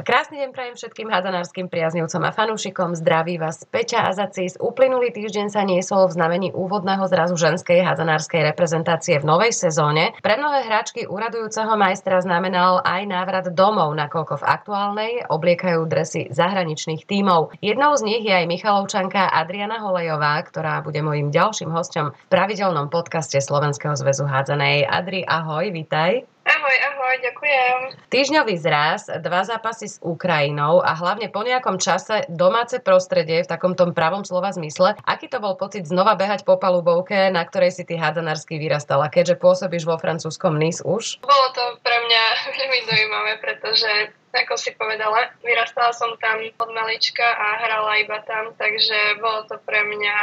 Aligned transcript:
Krásny 0.00 0.40
deň 0.40 0.56
prajem 0.56 0.74
všetkým 0.80 1.12
hádzanárskym 1.12 1.68
priaznivcom 1.68 2.24
a 2.24 2.32
fanúšikom. 2.32 2.96
Zdraví 2.96 3.36
vás 3.36 3.68
Peťa 3.68 4.08
a 4.08 4.16
Zacis. 4.16 4.56
Uplynulý 4.56 5.12
týždeň 5.12 5.52
sa 5.52 5.60
niesol 5.60 6.08
v 6.08 6.16
znamení 6.16 6.48
úvodného 6.56 7.04
zrazu 7.04 7.36
ženskej 7.36 7.84
hádzanárskej 7.84 8.48
reprezentácie 8.48 9.20
v 9.20 9.28
novej 9.28 9.52
sezóne. 9.52 10.16
Pre 10.24 10.40
mnohé 10.40 10.64
hráčky 10.64 11.04
uradujúceho 11.04 11.76
majstra 11.76 12.16
znamenal 12.24 12.80
aj 12.80 13.02
návrat 13.04 13.46
domov, 13.52 13.92
nakoľko 13.92 14.40
v 14.40 14.48
aktuálnej 14.48 15.12
obliekajú 15.28 15.84
dresy 15.84 16.32
zahraničných 16.32 17.04
tímov. 17.04 17.52
Jednou 17.60 17.92
z 18.00 18.02
nich 18.08 18.24
je 18.24 18.32
aj 18.32 18.48
Michalovčanka 18.48 19.28
Adriana 19.28 19.84
Holejová, 19.84 20.40
ktorá 20.48 20.80
bude 20.80 21.04
mojím 21.04 21.28
ďalším 21.28 21.68
hostom 21.76 22.16
v 22.16 22.32
pravidelnom 22.32 22.88
podcaste 22.88 23.36
Slovenského 23.36 23.92
zväzu 24.00 24.24
hádzanej. 24.24 24.88
Adri, 24.88 25.28
ahoj, 25.28 25.68
vítaj. 25.68 26.24
Ahoj, 26.50 26.76
ahoj, 26.82 27.14
ďakujem. 27.22 27.76
Týždňový 28.10 28.58
zraz, 28.58 29.06
dva 29.06 29.46
zápasy 29.46 29.86
s 29.86 29.96
Ukrajinou 30.02 30.82
a 30.82 30.98
hlavne 30.98 31.30
po 31.30 31.46
nejakom 31.46 31.78
čase 31.78 32.26
domáce 32.26 32.82
prostredie 32.82 33.46
v 33.46 33.50
takom 33.54 33.78
tom 33.78 33.94
pravom 33.94 34.26
slova 34.26 34.50
zmysle. 34.50 34.98
Aký 35.06 35.30
to 35.30 35.38
bol 35.38 35.54
pocit 35.54 35.86
znova 35.86 36.18
behať 36.18 36.42
po 36.42 36.58
palubovke, 36.58 37.30
na 37.30 37.46
ktorej 37.46 37.70
si 37.70 37.86
ty 37.86 37.94
hádzanárský 37.94 38.58
vyrastala, 38.58 39.06
keďže 39.06 39.38
pôsobíš 39.38 39.86
vo 39.86 39.94
francúzskom 39.94 40.58
Nice 40.58 40.82
už? 40.82 41.22
Bolo 41.22 41.46
to 41.54 41.78
pre 41.86 41.94
mňa 41.94 42.22
veľmi 42.58 42.80
zaujímavé, 42.82 43.32
pretože 43.38 44.10
ako 44.30 44.54
si 44.54 44.70
povedala. 44.78 45.34
Vyrastala 45.42 45.90
som 45.90 46.14
tam 46.22 46.38
od 46.38 46.70
malička 46.70 47.24
a 47.24 47.66
hrala 47.66 47.98
iba 47.98 48.22
tam, 48.22 48.54
takže 48.54 49.18
bolo 49.18 49.46
to 49.50 49.58
pre 49.66 49.82
mňa 49.82 50.16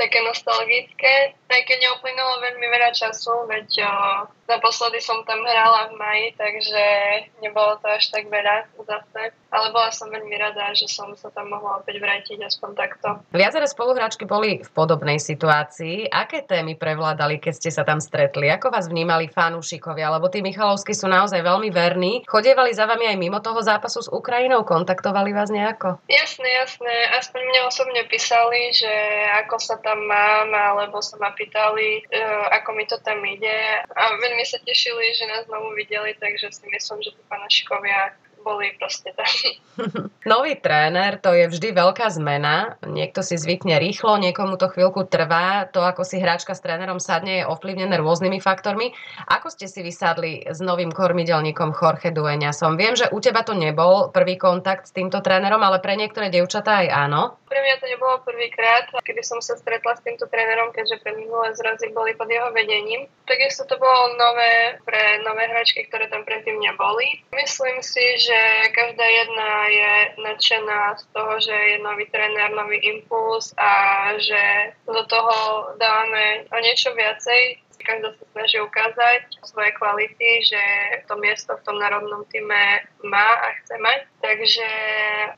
také 0.00 0.24
nostalgické. 0.24 1.36
Aj 1.50 1.60
keď 1.68 1.76
neuplynulo 1.84 2.40
veľmi 2.40 2.66
veľa 2.66 2.90
času, 2.96 3.44
veď 3.44 3.68
o, 3.84 3.92
naposledy 4.48 5.04
som 5.04 5.20
tam 5.28 5.44
hrala 5.44 5.92
v 5.92 5.98
maji, 6.00 6.26
takže 6.40 6.84
nebolo 7.44 7.76
to 7.84 7.86
až 7.92 8.08
tak 8.08 8.28
veľa 8.32 8.64
zase. 8.80 9.36
Ale 9.50 9.74
bola 9.74 9.90
som 9.90 10.06
veľmi 10.06 10.36
rada, 10.38 10.70
že 10.78 10.86
som 10.86 11.10
sa 11.18 11.26
tam 11.34 11.50
mohla 11.50 11.82
opäť 11.82 11.98
vrátiť 11.98 12.38
aspoň 12.38 12.70
takto. 12.78 13.08
Viaceré 13.34 13.66
spoluhráčky 13.66 14.22
boli 14.22 14.62
v 14.62 14.70
podobnej 14.70 15.18
situácii. 15.18 16.06
Aké 16.06 16.46
témy 16.46 16.78
prevládali, 16.78 17.42
keď 17.42 17.52
ste 17.58 17.70
sa 17.74 17.82
tam 17.82 17.98
stretli? 17.98 18.46
Ako 18.46 18.70
vás 18.70 18.86
vnímali 18.86 19.26
fanúšikovia? 19.26 20.14
Lebo 20.14 20.30
tí 20.30 20.38
Michalovskí 20.38 20.94
sú 20.94 21.10
naozaj 21.10 21.42
veľmi 21.42 21.74
verní. 21.74 22.22
Chodievali 22.30 22.70
za 22.70 22.86
vami 22.86 23.10
aj 23.10 23.18
mimo 23.18 23.42
toho 23.42 23.58
zápasu 23.58 24.06
s 24.06 24.08
Ukrajinou? 24.08 24.62
Kontaktovali 24.62 25.34
vás 25.34 25.50
nejako? 25.50 25.98
Jasné, 26.06 26.48
jasné. 26.62 26.94
Aspoň 27.18 27.40
mne 27.42 27.60
osobne 27.66 28.02
písali, 28.06 28.70
že 28.70 28.92
ako 29.42 29.58
sa 29.58 29.76
tam 29.82 29.98
mám, 30.06 30.54
alebo 30.54 31.02
sa 31.02 31.18
ma 31.18 31.34
pýtali, 31.34 32.06
e, 32.06 32.22
ako 32.54 32.70
mi 32.78 32.86
to 32.86 33.02
tam 33.02 33.18
ide. 33.26 33.82
A 33.98 34.14
veľmi 34.14 34.46
sa 34.46 34.62
tešili, 34.62 35.10
že 35.18 35.26
nás 35.26 35.50
znovu 35.50 35.74
videli, 35.74 36.14
takže 36.14 36.54
si 36.54 36.66
myslím, 36.70 37.02
že 37.02 37.10
tí 37.18 37.22
fanúšikovia 37.26 38.14
boli 38.42 38.72
proste 38.76 39.12
tam. 39.14 39.28
Nový 40.32 40.56
tréner, 40.60 41.16
to 41.20 41.32
je 41.32 41.48
vždy 41.48 41.72
veľká 41.72 42.12
zmena. 42.12 42.76
Niekto 42.84 43.24
si 43.24 43.40
zvykne 43.40 43.80
rýchlo, 43.80 44.20
niekomu 44.20 44.60
to 44.60 44.68
chvíľku 44.68 45.08
trvá. 45.08 45.68
To, 45.72 45.80
ako 45.80 46.04
si 46.04 46.20
hráčka 46.20 46.52
s 46.52 46.60
trénerom 46.60 47.00
sadne, 47.00 47.40
je 47.40 47.48
ovplyvnené 47.48 47.96
rôznymi 47.96 48.38
faktormi. 48.42 48.92
Ako 49.28 49.48
ste 49.48 49.70
si 49.70 49.80
vysadli 49.80 50.44
s 50.44 50.60
novým 50.60 50.92
kormidelníkom 50.92 51.72
Jorge 51.72 52.12
Dueñasom? 52.12 52.76
Viem, 52.76 52.96
že 52.96 53.08
u 53.08 53.18
teba 53.22 53.40
to 53.46 53.56
nebol 53.56 54.12
prvý 54.12 54.36
kontakt 54.36 54.88
s 54.88 54.94
týmto 54.94 55.24
trénerom, 55.24 55.60
ale 55.60 55.80
pre 55.80 55.96
niektoré 55.96 56.28
dievčatá 56.28 56.84
aj 56.84 56.88
áno. 56.92 57.22
Pre 57.50 57.58
mňa 57.58 57.76
to 57.82 57.86
nebolo 57.90 58.22
prvýkrát, 58.22 58.94
kedy 59.02 59.26
som 59.26 59.42
sa 59.42 59.58
stretla 59.58 59.98
s 59.98 60.04
týmto 60.06 60.30
trénerom, 60.30 60.70
keďže 60.70 61.02
pre 61.02 61.18
minulé 61.18 61.50
zrazy 61.58 61.90
boli 61.90 62.14
pod 62.14 62.30
jeho 62.30 62.46
vedením. 62.54 63.10
Takisto 63.26 63.66
to 63.66 63.74
bolo 63.74 64.14
nové 64.14 64.78
pre 64.86 65.18
nové 65.26 65.50
hračky, 65.50 65.82
ktoré 65.90 66.06
tam 66.06 66.22
predtým 66.22 66.62
neboli. 66.62 67.26
Myslím 67.34 67.82
si, 67.82 68.04
že 68.22 68.29
každá 68.74 69.06
jedna 69.06 69.50
je 69.68 69.92
nadšená 70.22 70.80
z 70.96 71.04
toho, 71.14 71.32
že 71.40 71.54
je 71.54 71.76
nový 71.78 72.06
tréner, 72.10 72.50
nový 72.50 72.78
impuls 72.82 73.54
a 73.56 73.70
že 74.18 74.74
do 74.86 75.02
toho 75.06 75.34
dávame 75.78 76.46
o 76.50 76.58
niečo 76.58 76.94
viacej 76.94 77.70
každá 77.80 78.12
sa 78.12 78.24
snaží 78.36 78.58
ukázať 78.60 79.22
svoje 79.42 79.72
kvality, 79.74 80.44
že 80.44 80.62
to 81.08 81.16
miesto 81.16 81.56
v 81.56 81.64
tom 81.64 81.76
národnom 81.80 82.22
týme 82.28 82.84
má 83.04 83.28
a 83.40 83.48
chce 83.60 83.74
mať. 83.80 84.00
Takže 84.20 84.68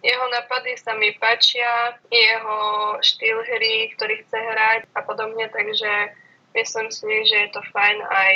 jeho 0.02 0.26
napady 0.30 0.74
sa 0.76 0.92
mi 0.98 1.14
páčia, 1.16 1.96
jeho 2.10 2.58
štýl 3.00 3.38
hry, 3.46 3.94
ktorý 3.96 4.14
chce 4.26 4.38
hrať 4.38 4.80
a 4.94 5.00
podobne, 5.06 5.46
takže 5.48 5.90
myslím 6.54 6.88
si, 6.90 7.08
že 7.30 7.36
je 7.46 7.48
to 7.54 7.62
fajn 7.72 7.96
aj 8.02 8.34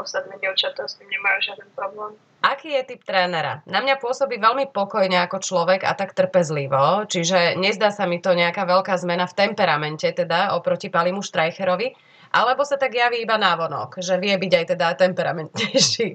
ostatné 0.00 0.34
dievčatá 0.40 0.86
s 0.86 0.96
tým 0.96 1.10
nemajú 1.10 1.38
žiaden 1.52 1.70
problém. 1.74 2.14
Aký 2.38 2.70
je 2.70 2.94
typ 2.94 3.02
trénera? 3.02 3.66
Na 3.66 3.82
mňa 3.82 3.98
pôsobí 3.98 4.38
veľmi 4.38 4.70
pokojne 4.70 5.18
ako 5.26 5.42
človek 5.42 5.82
a 5.82 5.98
tak 5.98 6.14
trpezlivo, 6.14 7.02
čiže 7.10 7.58
nezdá 7.58 7.90
sa 7.90 8.06
mi 8.06 8.22
to 8.22 8.30
nejaká 8.30 8.62
veľká 8.62 8.94
zmena 8.94 9.26
v 9.26 9.34
temperamente, 9.34 10.06
teda 10.14 10.54
oproti 10.54 10.86
Palimu 10.86 11.18
Štrajcherovi. 11.18 11.98
Alebo 12.28 12.62
sa 12.62 12.76
tak 12.76 12.92
javí 12.92 13.24
iba 13.24 13.40
návonok, 13.40 14.04
že 14.04 14.20
vie 14.20 14.36
byť 14.36 14.52
aj 14.52 14.64
teda 14.76 14.86
temperamentnejší. 15.00 16.08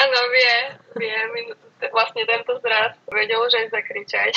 Áno, 0.00 0.18
vie, 0.30 0.54
vie. 0.94 1.65
Vlastne 1.76 2.24
tento 2.24 2.56
zraz 2.64 2.96
vedel 3.12 3.36
už 3.36 3.52
aj 3.52 3.66
zakričať. 3.68 4.32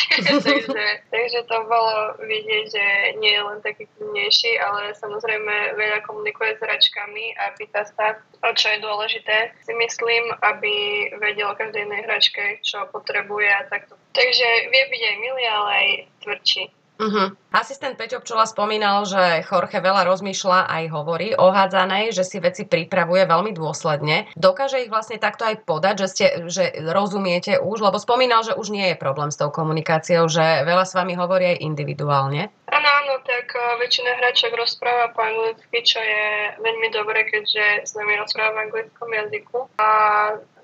takže, 0.46 0.84
takže 1.08 1.40
to 1.48 1.58
bolo 1.72 2.20
vidieť, 2.20 2.66
že 2.68 2.86
nie 3.24 3.32
je 3.32 3.44
len 3.44 3.60
taký 3.64 3.88
kľudnejší, 3.96 4.60
ale 4.60 4.92
samozrejme 5.00 5.80
veľa 5.80 6.00
komunikuje 6.04 6.60
s 6.60 6.64
hračkami 6.64 7.40
a 7.40 7.56
pýta 7.56 7.88
sa, 7.88 8.20
čo 8.44 8.68
je 8.76 8.84
dôležité. 8.84 9.56
Si 9.64 9.72
myslím, 9.72 10.36
aby 10.44 10.74
vedel 11.20 11.56
každej 11.56 11.88
inej 11.88 12.02
hračke, 12.08 12.44
čo 12.60 12.88
potrebuje 12.92 13.48
a 13.48 13.68
takto. 13.72 13.96
Takže 14.12 14.48
vie 14.68 14.84
byť 14.92 15.02
aj 15.06 15.16
milý, 15.24 15.44
ale 15.48 15.70
aj 15.72 15.90
tvrdší. 16.28 16.64
Uh-huh. 17.00 17.32
Asistent 17.56 17.96
Peťo 17.96 18.20
Pčola 18.20 18.44
spomínal, 18.44 19.08
že 19.08 19.40
Jorge 19.48 19.80
veľa 19.80 20.04
rozmýšľa 20.04 20.68
aj 20.68 20.84
hovorí 20.92 21.32
o 21.32 21.48
hádzanej, 21.48 22.12
že 22.12 22.28
si 22.28 22.44
veci 22.44 22.68
pripravuje 22.68 23.24
veľmi 23.24 23.56
dôsledne. 23.56 24.28
Dokáže 24.36 24.84
ich 24.84 24.92
vlastne 24.92 25.16
takto 25.16 25.48
aj 25.48 25.64
podať, 25.64 25.96
že, 26.04 26.08
ste, 26.12 26.26
že 26.52 26.64
rozumiete 26.92 27.56
už, 27.56 27.88
lebo 27.88 27.96
spomínal, 28.04 28.44
že 28.44 28.52
už 28.52 28.76
nie 28.76 28.92
je 28.92 29.00
problém 29.00 29.32
s 29.32 29.40
tou 29.40 29.48
komunikáciou, 29.48 30.28
že 30.28 30.68
veľa 30.68 30.84
s 30.84 30.92
vami 30.92 31.16
hovorí 31.16 31.56
aj 31.56 31.64
individuálne. 31.64 32.52
Áno, 32.68 32.90
áno, 33.02 33.14
tak 33.24 33.48
uh, 33.56 33.80
väčšina 33.80 34.20
hráčok 34.20 34.60
rozpráva 34.60 35.16
po 35.16 35.24
anglicky, 35.24 35.80
čo 35.82 36.04
je 36.04 36.24
veľmi 36.60 36.92
dobré, 36.92 37.24
keďže 37.32 37.88
s 37.88 37.96
nami 37.96 38.20
rozpráva 38.20 38.60
v 38.60 38.62
anglickom 38.68 39.10
jazyku. 39.10 39.72
A 39.80 39.88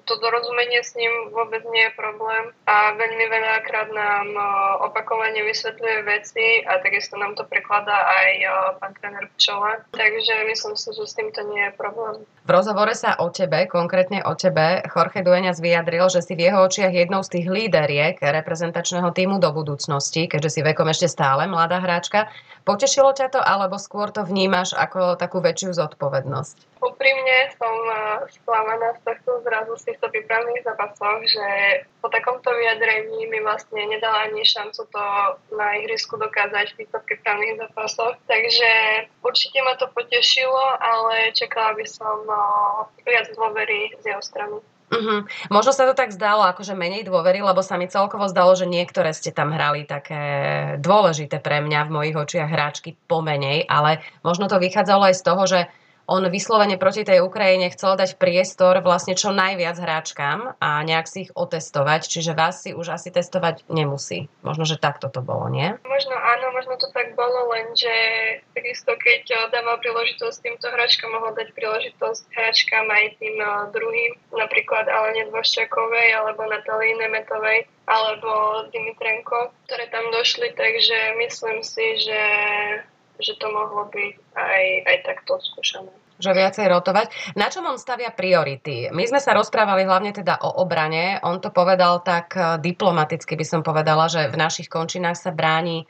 to 0.05 0.21
dorozumenie 0.21 0.85
s 0.85 0.93
ním 0.95 1.33
vôbec 1.33 1.65
nie 1.73 1.89
je 1.89 1.97
problém 1.97 2.53
a 2.69 2.93
veľmi 2.93 3.25
veľakrát 3.25 3.89
nám 3.89 4.27
opakovane 4.85 5.41
vysvetľuje 5.41 5.97
veci 6.05 6.61
a 6.63 6.77
takisto 6.79 7.17
nám 7.17 7.33
to 7.33 7.43
prekladá 7.49 8.05
aj 8.05 8.29
pán 8.77 8.93
tréner 9.01 9.25
Pčola. 9.35 9.81
Takže 9.91 10.45
myslím 10.45 10.75
si, 10.77 10.89
že 10.93 11.03
s 11.03 11.17
týmto 11.17 11.41
nie 11.49 11.67
je 11.67 11.73
problém. 11.73 12.21
V 12.45 12.51
rozhovore 12.53 12.93
sa 12.93 13.17
o 13.17 13.33
tebe, 13.33 13.65
konkrétne 13.65 14.21
o 14.23 14.37
tebe, 14.37 14.85
Jorge 14.85 15.25
Dueňas 15.25 15.57
vyjadril, 15.57 16.05
že 16.13 16.21
si 16.21 16.37
v 16.37 16.49
jeho 16.49 16.61
očiach 16.61 16.93
jednou 16.93 17.25
z 17.25 17.41
tých 17.41 17.47
líderiek 17.49 18.21
reprezentačného 18.21 19.09
týmu 19.09 19.41
do 19.41 19.49
budúcnosti, 19.49 20.29
keďže 20.29 20.49
si 20.53 20.61
vekom 20.61 20.85
ešte 20.85 21.09
stále 21.09 21.49
mladá 21.49 21.81
hráčka. 21.81 22.29
Potešilo 22.65 23.13
ťa 23.13 23.33
to, 23.33 23.41
alebo 23.41 23.77
skôr 23.77 24.09
to 24.09 24.25
vnímaš 24.25 24.73
ako 24.77 25.17
takú 25.17 25.41
väčšiu 25.41 25.73
zodpovednosť? 25.73 26.74
Úprimne 26.83 27.37
som 27.55 27.75
sklamaná 28.29 28.93
z 28.99 29.01
tohto 29.07 29.41
zrazu 29.47 29.73
z 29.79 29.83
týchto 29.91 30.11
prípravných 30.11 30.63
zápasoch, 30.67 31.23
že 31.23 31.47
po 32.03 32.11
takomto 32.11 32.51
vyjadrení 32.51 33.25
mi 33.31 33.39
vlastne 33.41 33.79
nedala 33.87 34.27
ani 34.27 34.43
šancu 34.43 34.83
to 34.91 35.03
na 35.55 35.67
ihrisku 35.81 36.19
dokázať 36.19 36.75
v 36.75 36.77
týchto 36.83 36.99
prípravných 37.07 37.57
zápasoch. 37.63 38.19
Takže 38.27 38.71
určite 39.23 39.59
ma 39.63 39.79
to 39.79 39.87
potešilo, 39.91 40.63
ale 40.77 41.31
čakala 41.33 41.73
by 41.79 41.85
som 41.87 42.27
viac 43.07 43.31
dôvery 43.33 43.95
z 44.03 44.11
jeho 44.11 44.21
strany. 44.21 44.59
Uh-huh. 44.85 45.25
Možno 45.49 45.73
sa 45.73 45.89
to 45.89 45.97
tak 45.97 46.13
zdalo, 46.13 46.45
akože 46.45 46.77
menej 46.77 47.09
dôvery, 47.09 47.41
lebo 47.41 47.65
sa 47.65 47.73
mi 47.73 47.89
celkovo 47.89 48.29
zdalo, 48.29 48.53
že 48.53 48.69
niektoré 48.69 49.17
ste 49.17 49.33
tam 49.33 49.49
hrali 49.49 49.81
také 49.81 50.21
dôležité 50.77 51.41
pre 51.41 51.57
mňa 51.65 51.89
v 51.89 51.93
mojich 51.93 52.15
očiach 52.15 52.45
hráčky 52.45 52.93
pomenej, 53.09 53.65
ale 53.65 54.05
možno 54.21 54.45
to 54.45 54.61
vychádzalo 54.61 55.09
aj 55.09 55.15
z 55.17 55.25
toho, 55.25 55.43
že 55.49 55.59
on 56.05 56.23
vyslovene 56.29 56.77
proti 56.77 57.01
tej 57.01 57.25
Ukrajine 57.25 57.73
chcel 57.73 57.97
dať 57.97 58.21
priestor 58.21 58.77
vlastne 58.85 59.17
čo 59.17 59.33
najviac 59.33 59.77
hráčkam 59.77 60.53
a 60.61 60.69
nejak 60.85 61.07
si 61.09 61.29
ich 61.29 61.31
otestovať, 61.33 62.05
čiže 62.05 62.37
vás 62.37 62.61
si 62.61 62.77
už 62.77 62.93
asi 62.93 63.09
testovať 63.09 63.65
nemusí. 63.69 64.29
Možno, 64.45 64.69
že 64.69 64.77
takto 64.77 65.09
to 65.09 65.25
bolo, 65.25 65.49
nie? 65.49 65.73
Možno 65.85 66.13
áno, 66.13 66.53
možno 66.53 66.77
to 66.77 66.89
tak 66.93 67.17
bolo, 67.17 67.49
lenže 67.53 67.93
takisto 68.53 68.93
keď 68.97 69.49
dával 69.49 69.81
príležitosť 69.81 70.37
týmto 70.45 70.69
hráčkam, 70.69 71.13
mohol 71.13 71.33
dať 71.33 71.49
príležitosť 71.57 72.23
hráčkam 72.33 72.85
aj 72.85 73.05
tým 73.17 73.35
eh, 73.41 73.49
druhým, 73.73 74.11
napríklad 74.29 74.85
Alene 74.85 75.25
Dvoščakovej 75.33 76.09
alebo 76.13 76.45
Natalii 76.45 76.93
Nemetovej 77.01 77.65
alebo 77.85 78.65
Dimitrenko, 78.73 79.53
ktoré 79.69 79.85
tam 79.93 80.09
došli, 80.09 80.57
takže 80.57 81.17
myslím 81.21 81.61
si, 81.61 82.01
že 82.01 82.21
že 83.19 83.33
to 83.39 83.47
mohlo 83.51 83.87
byť 83.89 84.15
aj, 84.35 84.65
aj 84.87 84.97
takto 85.05 85.39
skúšané. 85.39 85.91
že 86.15 86.31
viacej 86.31 86.71
rotovať. 86.71 87.35
Na 87.35 87.51
čom 87.51 87.67
on 87.67 87.75
stavia 87.75 88.11
priority? 88.11 88.87
My 88.91 89.03
sme 89.03 89.19
sa 89.19 89.35
rozprávali 89.35 89.83
hlavne 89.83 90.15
teda 90.15 90.39
o 90.39 90.63
obrane. 90.63 91.19
On 91.27 91.43
to 91.43 91.51
povedal 91.51 91.99
tak 92.03 92.35
eh, 92.35 92.55
diplomaticky, 92.59 93.35
by 93.35 93.45
som 93.45 93.61
povedala, 93.63 94.07
že 94.07 94.31
v 94.31 94.39
našich 94.39 94.71
končinách 94.71 95.19
sa 95.19 95.35
bráni 95.35 95.83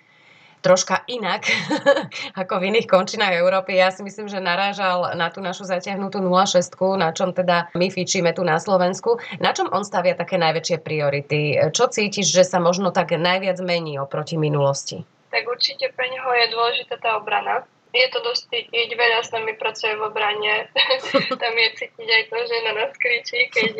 troška 0.65 1.05
inak 1.05 1.45
ako 2.41 2.57
v 2.57 2.73
iných 2.73 2.89
končinách 2.89 3.37
Európy. 3.37 3.77
Ja 3.77 3.93
si 3.93 4.01
myslím, 4.01 4.25
že 4.25 4.41
narážal 4.41 5.13
na 5.13 5.29
tú 5.29 5.37
našu 5.45 5.69
zatiahnutú 5.69 6.17
06, 6.25 6.73
na 6.97 7.13
čom 7.13 7.37
teda 7.37 7.69
my 7.77 7.93
fičíme 7.93 8.33
tu 8.33 8.41
na 8.41 8.57
Slovensku. 8.57 9.21
Na 9.37 9.53
čom 9.53 9.69
on 9.69 9.85
stavia 9.85 10.17
také 10.17 10.41
najväčšie 10.41 10.81
priority? 10.81 11.69
Čo 11.69 11.93
cítiš, 11.93 12.33
že 12.33 12.41
sa 12.41 12.57
možno 12.57 12.89
tak 12.89 13.13
najviac 13.13 13.61
mení 13.61 14.01
oproti 14.01 14.41
minulosti? 14.41 15.05
Tak 15.35 15.43
určite 15.51 15.91
pre 15.91 16.07
neho 16.07 16.31
je 16.31 16.53
dôležitá 16.55 16.95
tá 16.95 17.19
obrana. 17.19 17.67
Je 17.91 18.07
to 18.11 18.19
dosť 18.23 18.51
cítiť, 18.51 18.91
veľa 18.91 19.23
sa 19.23 19.39
mi 19.39 19.55
pracuje 19.55 19.95
v 19.95 20.03
obrane, 20.03 20.67
tam 21.43 21.53
je 21.55 21.69
cítiť 21.79 22.07
aj 22.11 22.23
to, 22.27 22.37
že 22.43 22.55
na 22.67 22.71
nás 22.75 22.91
kričí, 22.91 23.47
keď, 23.47 23.75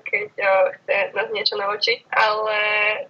keď 0.00 0.28
chce 0.80 0.96
nás 1.12 1.28
niečo 1.28 1.60
naučiť, 1.60 2.08
ale 2.08 2.56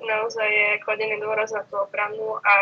naozaj 0.03 0.51
je 0.51 0.83
kladený 0.83 1.23
dôraz 1.23 1.55
na 1.55 1.63
tú 1.71 1.79
obranu 1.79 2.35
a 2.43 2.57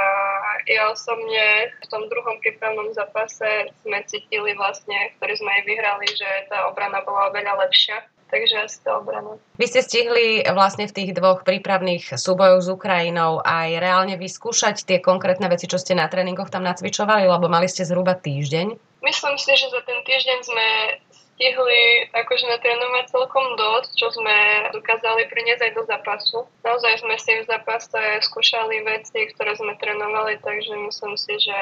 ja 0.68 0.92
osobne 0.92 1.72
v 1.80 1.86
tom 1.88 2.12
druhom 2.12 2.36
prípravnom 2.44 2.92
zápase 2.92 3.72
sme 3.80 4.04
cítili 4.04 4.52
vlastne, 4.52 5.16
ktorý 5.16 5.40
sme 5.40 5.48
aj 5.48 5.62
vyhrali, 5.64 6.08
že 6.12 6.28
tá 6.52 6.68
obrana 6.68 7.00
bola 7.08 7.32
oveľa 7.32 7.56
lepšia 7.68 8.04
takže 8.28 8.68
asi 8.68 8.78
to 8.84 8.90
obrana. 9.00 9.40
Vy 9.56 9.66
ste 9.66 9.80
stihli 9.82 10.44
vlastne 10.52 10.86
v 10.86 10.94
tých 10.94 11.10
dvoch 11.16 11.42
prípravných 11.42 12.14
súbojoch 12.14 12.62
s 12.62 12.68
Ukrajinou 12.68 13.40
aj 13.42 13.68
reálne 13.80 14.14
vyskúšať 14.20 14.84
tie 14.84 14.98
konkrétne 15.00 15.48
veci, 15.48 15.66
čo 15.66 15.80
ste 15.80 15.96
na 15.96 16.06
tréningoch 16.06 16.52
tam 16.52 16.64
nacvičovali, 16.64 17.26
lebo 17.26 17.48
mali 17.48 17.66
ste 17.66 17.88
zhruba 17.88 18.14
týždeň? 18.14 18.76
Myslím 19.02 19.36
si, 19.40 19.52
že 19.56 19.72
za 19.72 19.80
ten 19.86 19.98
týždeň 20.04 20.38
sme 20.44 20.66
stihli 21.38 22.10
akože 22.10 22.50
natrénovať 22.50 23.14
celkom 23.14 23.54
dosť, 23.54 23.90
čo 23.94 24.10
sme 24.10 24.68
dokázali 24.74 25.30
priniesť 25.30 25.70
aj 25.70 25.72
do 25.78 25.82
zápasu. 25.86 26.38
Naozaj 26.66 27.06
sme 27.06 27.14
si 27.14 27.32
v 27.38 27.46
zápase 27.46 28.02
skúšali 28.26 28.82
veci, 28.82 29.30
ktoré 29.30 29.54
sme 29.54 29.78
trénovali, 29.78 30.42
takže 30.42 30.74
myslím 30.74 31.14
si, 31.14 31.38
že 31.38 31.58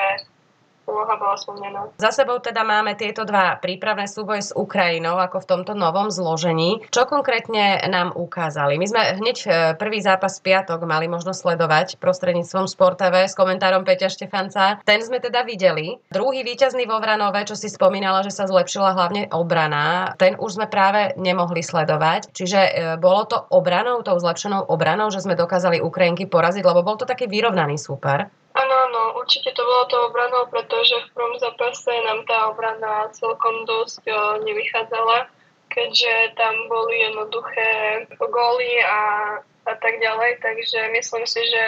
úloha 0.87 1.15
bola 1.19 1.37
splnená. 1.37 1.81
Za 1.99 2.11
sebou 2.15 2.39
teda 2.39 2.63
máme 2.63 2.95
tieto 2.95 3.27
dva 3.27 3.59
prípravné 3.59 4.07
súboje 4.07 4.51
s 4.51 4.53
Ukrajinou, 4.55 5.19
ako 5.19 5.43
v 5.43 5.49
tomto 5.51 5.73
novom 5.75 6.09
zložení. 6.09 6.87
Čo 6.95 7.11
konkrétne 7.11 7.83
nám 7.91 8.15
ukázali? 8.15 8.79
My 8.79 8.87
sme 8.87 9.03
hneď 9.19 9.37
e, 9.45 9.49
prvý 9.75 9.99
zápas 10.01 10.39
v 10.39 10.55
piatok 10.55 10.87
mali 10.87 11.11
možno 11.11 11.35
sledovať 11.35 11.99
prostredníctvom 11.99 12.71
Sport 12.71 13.03
TV 13.03 13.27
s 13.27 13.35
komentárom 13.35 13.83
Peťa 13.83 14.09
Štefanca. 14.09 14.81
Ten 14.87 15.03
sme 15.03 15.19
teda 15.19 15.43
videli. 15.43 15.99
Druhý 16.09 16.47
víťazný 16.47 16.87
vo 16.87 17.03
Vranove, 17.03 17.43
čo 17.45 17.59
si 17.59 17.67
spomínala, 17.67 18.23
že 18.23 18.33
sa 18.33 18.47
zlepšila 18.47 18.95
hlavne 18.95 19.29
obrana, 19.35 20.15
ten 20.17 20.39
už 20.39 20.57
sme 20.63 20.71
práve 20.71 21.13
nemohli 21.19 21.61
sledovať. 21.61 22.31
Čiže 22.31 22.61
e, 22.63 22.73
bolo 22.97 23.27
to 23.27 23.37
obranou, 23.51 24.01
tou 24.07 24.17
zlepšenou 24.17 24.71
obranou, 24.71 25.11
že 25.11 25.21
sme 25.21 25.35
dokázali 25.35 25.83
Ukrajinky 25.83 26.31
poraziť, 26.31 26.63
lebo 26.63 26.87
bol 26.87 26.95
to 26.95 27.05
taký 27.05 27.27
vyrovnaný 27.27 27.77
super. 27.77 28.31
Áno, 28.57 28.75
áno, 28.89 29.03
určite 29.21 29.53
to 29.53 29.61
bolo 29.61 29.85
to 29.85 29.97
obranou, 30.09 30.49
pretože 30.49 30.97
v 30.97 31.13
prvom 31.13 31.37
zápase 31.37 31.93
nám 32.09 32.25
tá 32.25 32.49
obrana 32.49 33.13
celkom 33.13 33.69
dosť 33.69 34.09
nevychádzala, 34.49 35.29
keďže 35.69 36.33
tam 36.41 36.57
boli 36.73 37.05
jednoduché 37.05 37.69
góly 38.17 38.81
a, 38.81 39.01
a 39.45 39.75
tak 39.77 40.01
ďalej, 40.01 40.41
takže 40.41 40.89
myslím 40.89 41.29
si, 41.29 41.45
že 41.53 41.65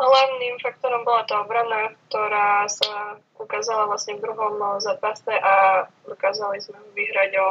hlavným 0.00 0.56
faktorom 0.64 1.04
bola 1.04 1.28
tá 1.28 1.44
obrana, 1.44 1.92
ktorá 2.08 2.64
sa 2.64 3.20
ukázala 3.36 3.92
vlastne 3.92 4.16
v 4.16 4.24
druhom 4.24 4.56
zápase 4.80 5.36
a 5.36 5.84
dokázali 6.08 6.64
sme 6.64 6.80
vyhrať 6.96 7.36
o 7.44 7.48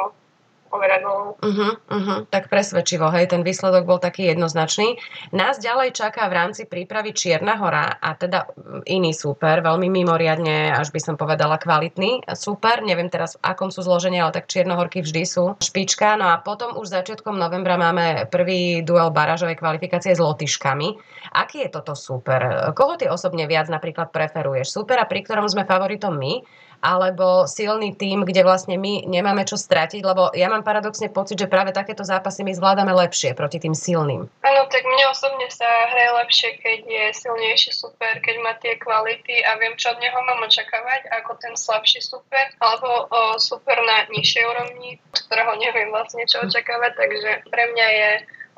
Uh-huh, 1.44 1.74
uh-huh. 1.76 2.20
Tak 2.32 2.48
presvedčivo, 2.48 3.12
hej, 3.12 3.28
ten 3.28 3.44
výsledok 3.44 3.84
bol 3.84 4.00
taký 4.00 4.32
jednoznačný. 4.32 4.96
Nás 5.36 5.60
ďalej 5.60 5.92
čaká 5.92 6.32
v 6.32 6.38
rámci 6.40 6.64
prípravy 6.64 7.12
Čierna 7.12 7.60
hora 7.60 8.00
a 8.00 8.16
teda 8.16 8.48
iný 8.88 9.12
super, 9.12 9.60
veľmi 9.60 9.92
mimoriadne, 9.92 10.72
až 10.72 10.96
by 10.96 11.00
som 11.04 11.16
povedala 11.20 11.60
kvalitný 11.60 12.24
super. 12.34 12.80
Neviem 12.82 13.12
teraz 13.12 13.36
v 13.36 13.52
akom 13.52 13.70
sú 13.70 13.84
zložení, 13.84 14.24
ale 14.24 14.32
tak 14.32 14.48
Čiernohorky 14.48 15.04
vždy 15.04 15.24
sú 15.28 15.60
špička. 15.60 16.16
No 16.16 16.32
a 16.32 16.40
potom 16.40 16.80
už 16.80 16.88
začiatkom 16.90 17.36
novembra 17.36 17.76
máme 17.76 18.32
prvý 18.32 18.82
duel 18.82 19.12
barážovej 19.12 19.60
kvalifikácie 19.60 20.16
s 20.16 20.24
Lotyškami. 20.24 20.96
Aký 21.36 21.68
je 21.68 21.70
toto 21.70 21.94
super? 21.94 22.72
Koho 22.72 22.96
ty 22.96 23.12
osobne 23.12 23.46
viac 23.46 23.68
napríklad 23.68 24.16
preferuješ? 24.16 24.72
Supera, 24.72 25.04
pri 25.04 25.28
ktorom 25.28 25.48
sme 25.52 25.68
favoritom 25.68 26.16
my, 26.16 26.44
alebo 26.82 27.46
silný 27.46 27.94
tým, 27.94 28.26
kde 28.26 28.42
vlastne 28.42 28.74
my 28.74 29.06
nemáme 29.06 29.46
čo 29.46 29.54
stratiť, 29.54 30.02
lebo 30.02 30.34
ja 30.34 30.50
mám 30.50 30.61
paradoxne 30.66 31.12
pocit, 31.12 31.38
že 31.38 31.52
práve 31.52 31.76
takéto 31.76 32.02
zápasy 32.02 32.42
my 32.42 32.54
zvládame 32.56 32.94
lepšie 32.94 33.38
proti 33.38 33.62
tým 33.62 33.76
silným. 33.76 34.26
Áno, 34.42 34.62
tak 34.70 34.84
mne 34.86 35.06
osobne 35.12 35.48
sa 35.52 35.68
hraje 35.92 36.12
lepšie, 36.24 36.50
keď 36.62 36.80
je 36.88 37.06
silnejší 37.18 37.72
super, 37.76 38.18
keď 38.24 38.36
má 38.42 38.54
tie 38.58 38.78
kvality 38.80 39.44
a 39.46 39.58
viem, 39.60 39.76
čo 39.76 39.92
od 39.94 40.00
neho 40.00 40.20
mám 40.26 40.42
očakávať, 40.46 41.12
ako 41.22 41.32
ten 41.42 41.54
slabší 41.54 42.00
super, 42.02 42.46
alebo 42.64 43.12
o, 43.12 43.22
super 43.38 43.78
na 43.84 44.08
nižšej 44.10 44.44
úrovni, 44.48 44.98
ktorého 45.14 45.54
neviem 45.60 45.90
vlastne 45.92 46.24
čo 46.26 46.42
očakávať, 46.42 46.92
takže 46.98 47.32
pre 47.50 47.64
mňa 47.76 47.88
je 47.92 48.10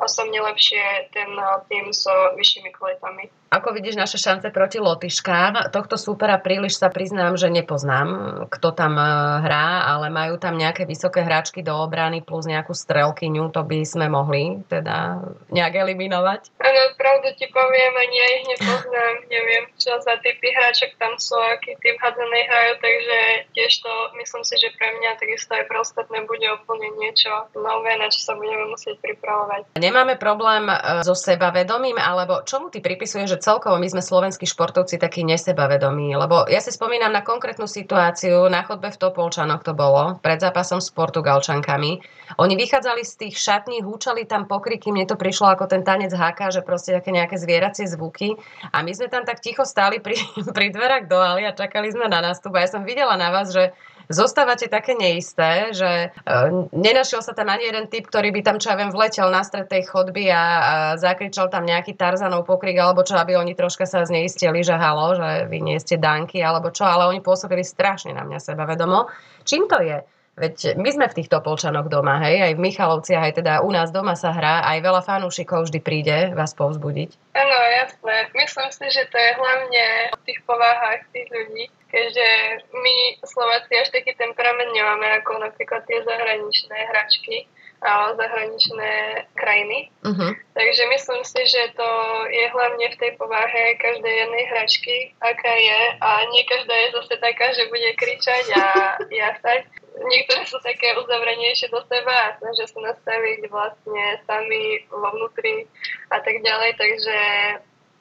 osobne 0.02 0.40
lepšie 0.42 1.10
ten 1.14 1.30
tým 1.70 1.94
so 1.94 2.12
vyššími 2.38 2.74
kvalitami. 2.74 3.30
Ako 3.54 3.70
vidíš 3.70 4.02
naše 4.02 4.18
šance 4.18 4.50
proti 4.50 4.82
Lotyškám? 4.82 5.70
Tohto 5.70 5.94
súpera 5.94 6.42
príliš 6.42 6.82
sa 6.82 6.90
priznám, 6.90 7.38
že 7.38 7.54
nepoznám, 7.54 8.10
kto 8.50 8.74
tam 8.74 8.98
e, 8.98 9.06
hrá, 9.46 9.86
ale 9.94 10.10
majú 10.10 10.42
tam 10.42 10.58
nejaké 10.58 10.90
vysoké 10.90 11.22
hráčky 11.22 11.62
do 11.62 11.70
obrany 11.78 12.26
plus 12.26 12.50
nejakú 12.50 12.74
strelkyňu, 12.74 13.54
to 13.54 13.62
by 13.62 13.86
sme 13.86 14.10
mohli 14.10 14.58
teda 14.66 15.22
nejak 15.54 15.86
eliminovať. 15.86 16.50
Áno, 16.66 16.82
pravdu 16.98 17.30
ti 17.38 17.46
poviem, 17.54 17.94
ani 17.94 18.16
ja 18.18 18.28
ich 18.42 18.46
nepoznám, 18.58 19.16
neviem, 19.30 19.70
čo 19.78 20.02
za 20.02 20.18
typy 20.18 20.50
hráčok 20.50 20.98
tam 20.98 21.14
sú, 21.22 21.38
aký 21.38 21.78
typ 21.78 22.02
hádzanej 22.02 22.44
hrajú, 22.50 22.74
takže 22.82 23.18
tiež 23.54 23.72
to 23.86 23.94
myslím 24.18 24.44
si, 24.50 24.56
že 24.58 24.74
pre 24.82 24.98
mňa 24.98 25.22
takisto 25.22 25.54
aj 25.54 25.70
pre 25.70 25.78
ostatné 25.78 26.26
bude 26.26 26.50
úplne 26.58 26.90
niečo 26.98 27.30
nové, 27.54 28.02
na 28.02 28.10
čo 28.10 28.18
sa 28.18 28.34
budeme 28.34 28.66
musieť 28.74 28.98
pripravovať. 28.98 29.78
Nemáme 29.78 30.18
problém 30.18 30.66
e, 30.74 31.06
so 31.06 31.14
sebavedomím, 31.14 32.02
alebo 32.02 32.42
čomu 32.42 32.74
ty 32.74 32.82
pripisuješ, 32.82 33.30
že 33.30 33.43
celkovo 33.44 33.76
my 33.76 33.92
sme 33.92 34.00
slovenskí 34.00 34.48
športovci 34.48 34.96
takí 34.96 35.28
nesebavedomí, 35.28 36.16
lebo 36.16 36.48
ja 36.48 36.64
si 36.64 36.72
spomínam 36.72 37.12
na 37.12 37.20
konkrétnu 37.20 37.68
situáciu 37.68 38.48
na 38.48 38.64
chodbe 38.64 38.88
v 38.88 38.96
Topolčanoch 38.96 39.68
to 39.68 39.76
bolo, 39.76 40.16
pred 40.24 40.40
zápasom 40.40 40.80
s 40.80 40.88
Portugalčankami. 40.96 42.00
Oni 42.40 42.56
vychádzali 42.56 43.04
z 43.04 43.14
tých 43.28 43.36
šatní, 43.36 43.84
húčali 43.84 44.24
tam 44.24 44.48
pokriky, 44.48 44.96
mne 44.96 45.04
to 45.04 45.20
prišlo 45.20 45.52
ako 45.52 45.68
ten 45.68 45.84
tanec 45.84 46.16
háka, 46.16 46.56
že 46.56 46.64
proste 46.64 46.96
také 46.96 47.12
nejaké 47.12 47.36
zvieracie 47.36 47.84
zvuky 47.92 48.40
a 48.72 48.80
my 48.80 48.96
sme 48.96 49.12
tam 49.12 49.28
tak 49.28 49.44
ticho 49.44 49.68
stáli 49.68 50.00
pri, 50.00 50.16
pri 50.56 50.72
dverách 50.72 51.12
do 51.12 51.20
Ali 51.20 51.44
a 51.44 51.52
čakali 51.52 51.92
sme 51.92 52.08
na 52.08 52.24
nástup 52.24 52.56
a 52.56 52.64
ja 52.64 52.72
som 52.72 52.88
videla 52.88 53.20
na 53.20 53.28
vás, 53.36 53.52
že 53.52 53.76
zostávate 54.08 54.72
také 54.72 54.96
neisté, 54.96 55.72
že 55.76 56.12
uh, 56.26 56.68
nenašiel 56.72 57.22
sa 57.22 57.36
tam 57.36 57.52
ani 57.52 57.70
jeden 57.70 57.86
typ, 57.92 58.08
ktorý 58.08 58.32
by 58.36 58.42
tam, 58.44 58.58
čo 58.60 58.74
ja 58.74 58.80
viem, 58.80 58.92
vletel 58.92 59.28
na 59.30 59.44
stred 59.44 59.70
tej 59.70 59.88
chodby 59.88 60.32
a, 60.32 60.36
a 60.36 60.74
zakričal 61.00 61.48
tam 61.52 61.68
nejaký 61.68 61.94
Tarzanov 61.96 62.48
pokrik, 62.48 62.76
alebo 62.80 63.04
čo, 63.04 63.20
aby 63.20 63.38
oni 63.38 63.54
troška 63.54 63.88
sa 63.88 64.04
zneistili, 64.04 64.64
že 64.64 64.76
halo, 64.76 65.16
že 65.16 65.48
vy 65.48 65.60
nie 65.64 65.78
ste 65.80 66.00
danky, 66.00 66.42
alebo 66.42 66.74
čo, 66.74 66.88
ale 66.88 67.08
oni 67.12 67.20
pôsobili 67.24 67.64
strašne 67.64 68.16
na 68.16 68.24
mňa 68.26 68.40
sebavedomo. 68.40 69.08
Čím 69.44 69.68
to 69.68 69.80
je? 69.84 70.00
Veď 70.34 70.82
my 70.82 70.90
sme 70.90 71.06
v 71.06 71.18
týchto 71.22 71.46
polčanoch 71.46 71.94
doma, 71.94 72.18
hej, 72.26 72.42
aj 72.42 72.54
v 72.58 72.64
Michalovciach, 72.66 73.22
aj 73.22 73.34
teda 73.38 73.54
u 73.62 73.70
nás 73.70 73.94
doma 73.94 74.18
sa 74.18 74.34
hrá, 74.34 74.66
aj 74.66 74.82
veľa 74.82 75.02
fanúšikov 75.06 75.70
vždy 75.70 75.78
príde 75.78 76.18
vás 76.34 76.58
povzbudiť. 76.58 77.38
Áno, 77.38 77.58
jasné. 77.86 78.34
Myslím 78.34 78.70
si, 78.74 78.86
že 78.90 79.06
to 79.14 79.18
je 79.22 79.32
hlavne 79.38 79.86
o 80.10 80.18
tých 80.26 80.42
povahách 80.50 81.06
tých 81.14 81.30
ľudí, 81.30 81.70
keďže 81.86 82.28
my 82.74 82.96
Slováci 83.22 83.78
až 83.78 83.94
taký 83.94 84.18
temperament 84.18 84.74
nemáme 84.74 85.06
ako 85.22 85.38
napríklad 85.38 85.86
tie 85.86 86.02
zahraničné 86.02 86.78
hračky 86.90 87.46
a 87.84 88.18
zahraničné 88.18 88.92
krajiny. 89.38 89.92
Uh-huh. 90.02 90.32
Takže 90.58 90.84
myslím 90.98 91.22
si, 91.28 91.42
že 91.46 91.78
to 91.78 91.90
je 92.32 92.46
hlavne 92.50 92.90
v 92.90 93.00
tej 93.00 93.12
povahe 93.22 93.78
každej 93.78 94.14
jednej 94.18 94.44
hračky, 94.50 94.96
aká 95.22 95.54
je 95.54 95.82
a 96.02 96.10
nie 96.32 96.42
každá 96.48 96.74
je 96.74 96.88
zase 96.98 97.16
taká, 97.22 97.54
že 97.54 97.70
bude 97.70 97.92
kričať 98.02 98.46
a 98.58 98.66
jasať 99.30 99.83
niektoré 100.02 100.42
sú 100.50 100.58
také 100.62 100.96
uzavrenejšie 100.98 101.70
do 101.70 101.82
seba 101.86 102.14
a 102.30 102.36
snažia 102.42 102.66
sa 102.70 102.80
nastaviť 102.82 103.40
vlastne 103.50 104.04
sami 104.26 104.86
vo 104.90 105.10
vnútri 105.14 105.70
a 106.10 106.18
tak 106.22 106.42
ďalej, 106.42 106.72
takže 106.78 107.18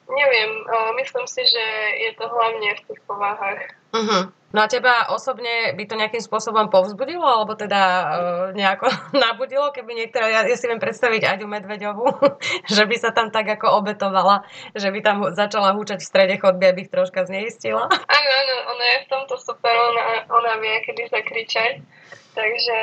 neviem, 0.09 0.51
myslím 0.99 1.27
si, 1.27 1.41
že 1.45 1.65
je 2.07 2.11
to 2.19 2.25
hlavne 2.27 2.69
v 2.75 2.81
tých 2.87 3.01
povahách. 3.07 3.61
Uh-huh. 3.93 4.23
No 4.53 4.61
a 4.61 4.69
teba 4.69 5.09
osobne 5.09 5.73
by 5.73 5.83
to 5.89 5.97
nejakým 5.97 6.21
spôsobom 6.21 6.69
povzbudilo, 6.69 7.25
alebo 7.25 7.57
teda 7.57 7.81
uh, 7.81 8.05
nejako 8.53 8.85
nabudilo, 9.25 9.73
keby 9.73 9.97
niektorá, 9.97 10.29
ja, 10.29 10.41
ja 10.45 10.53
si 10.53 10.69
viem 10.69 10.77
predstaviť 10.77 11.25
Aďu 11.25 11.49
Medveďovú, 11.49 12.05
že 12.77 12.83
by 12.85 12.95
sa 13.01 13.09
tam 13.09 13.33
tak 13.33 13.49
ako 13.49 13.81
obetovala, 13.81 14.45
že 14.77 14.93
by 14.93 14.99
tam 15.01 15.17
začala 15.33 15.73
húčať 15.73 16.05
v 16.05 16.09
strede 16.09 16.35
chodby, 16.37 16.69
aby 16.69 16.79
ich 16.85 16.93
troška 16.93 17.25
zneistila? 17.25 17.89
Áno, 17.89 18.29
áno, 18.29 18.55
ona 18.77 18.85
je 18.93 18.97
v 19.01 19.07
tomto 19.09 19.35
super, 19.41 19.73
ona, 19.73 20.29
ona 20.29 20.53
vie, 20.61 20.85
kedy 20.85 21.09
sa 21.09 21.25
kričať. 21.25 21.81
Takže 22.33 22.77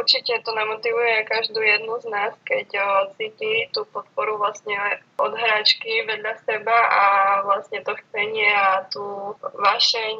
určite 0.00 0.40
to 0.40 0.56
namotivuje 0.56 1.28
každú 1.28 1.60
jednu 1.60 2.00
z 2.00 2.08
nás, 2.08 2.32
keď 2.40 2.68
o, 2.72 2.86
cíti 3.20 3.68
tú 3.68 3.84
podporu 3.92 4.40
vlastne 4.40 4.72
od 5.20 5.36
hráčky 5.36 6.08
vedľa 6.08 6.40
seba 6.40 6.78
a 6.88 7.02
vlastne 7.44 7.84
to 7.84 7.92
chcenie 8.00 8.48
a 8.48 8.88
tú 8.88 9.36
vašeň 9.60 10.16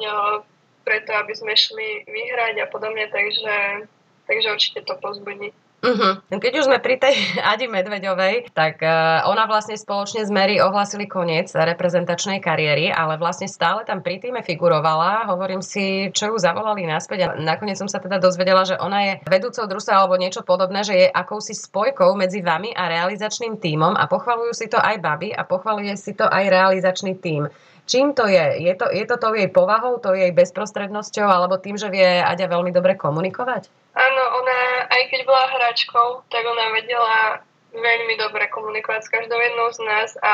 preto, 0.85 1.11
aby 1.17 1.33
sme 1.33 1.57
šli 1.57 2.05
vyhrať 2.05 2.61
a 2.61 2.69
podobne, 2.69 3.09
takže, 3.09 3.89
takže 4.29 4.53
určite 4.53 4.79
to 4.85 4.93
pozbudí. 5.01 5.49
Uh-huh. 5.85 6.17
Keď 6.33 6.53
už 6.57 6.65
sme 6.65 6.81
pri 6.81 6.97
tej 6.97 7.13
Adi 7.53 7.69
Medveďovej, 7.69 8.49
tak 8.57 8.81
uh, 8.81 9.21
ona 9.29 9.45
vlastne 9.45 9.77
spoločne 9.77 10.25
s 10.25 10.33
Mary 10.33 10.57
ohlasili 10.57 11.05
koniec 11.05 11.53
reprezentačnej 11.53 12.41
kariéry, 12.41 12.89
ale 12.89 13.21
vlastne 13.21 13.45
stále 13.45 13.85
tam 13.85 14.01
pri 14.01 14.17
týme 14.17 14.41
figurovala. 14.41 15.29
Hovorím 15.29 15.61
si, 15.61 16.09
čo 16.09 16.33
ju 16.33 16.35
zavolali 16.41 16.89
naspäť 16.89 17.19
a 17.21 17.27
nakoniec 17.37 17.77
som 17.77 17.85
sa 17.85 18.01
teda 18.01 18.17
dozvedela, 18.17 18.65
že 18.65 18.81
ona 18.81 19.13
je 19.13 19.13
vedúcou 19.29 19.69
družstva 19.69 19.93
alebo 19.93 20.17
niečo 20.17 20.41
podobné, 20.41 20.81
že 20.81 20.95
je 21.05 21.07
akousi 21.13 21.53
spojkou 21.53 22.17
medzi 22.17 22.41
vami 22.41 22.73
a 22.73 22.89
realizačným 22.89 23.61
tímom 23.61 23.93
a 23.93 24.09
pochvalujú 24.09 24.57
si 24.57 24.65
to 24.65 24.81
aj 24.81 24.97
baby 24.97 25.29
a 25.29 25.45
pochvaluje 25.45 25.93
si 25.93 26.17
to 26.17 26.25
aj 26.25 26.49
realizačný 26.49 27.13
tím. 27.21 27.45
Čím 27.85 28.17
to 28.17 28.25
je? 28.25 28.65
Je 28.65 28.73
to, 28.73 28.89
je 28.89 29.05
to 29.05 29.21
tou 29.21 29.37
jej 29.37 29.45
povahou, 29.45 30.01
tou 30.01 30.17
jej 30.17 30.33
bezprostrednosťou 30.33 31.29
alebo 31.29 31.61
tým, 31.61 31.77
že 31.77 31.93
vie 31.93 32.17
Aďa 32.17 32.49
veľmi 32.49 32.73
dobre 32.73 32.97
komunikovať? 32.97 33.69
Áno, 33.95 34.23
ona, 34.41 34.59
aj 34.89 35.03
keď 35.09 35.21
bola 35.25 35.51
hráčkou, 35.51 36.25
tak 36.29 36.43
ona 36.45 36.71
vedela 36.73 37.43
veľmi 37.75 38.15
dobre 38.17 38.47
komunikovať 38.49 39.01
s 39.03 39.11
každou 39.11 39.37
jednou 39.37 39.69
z 39.71 39.79
nás 39.83 40.09
a 40.23 40.33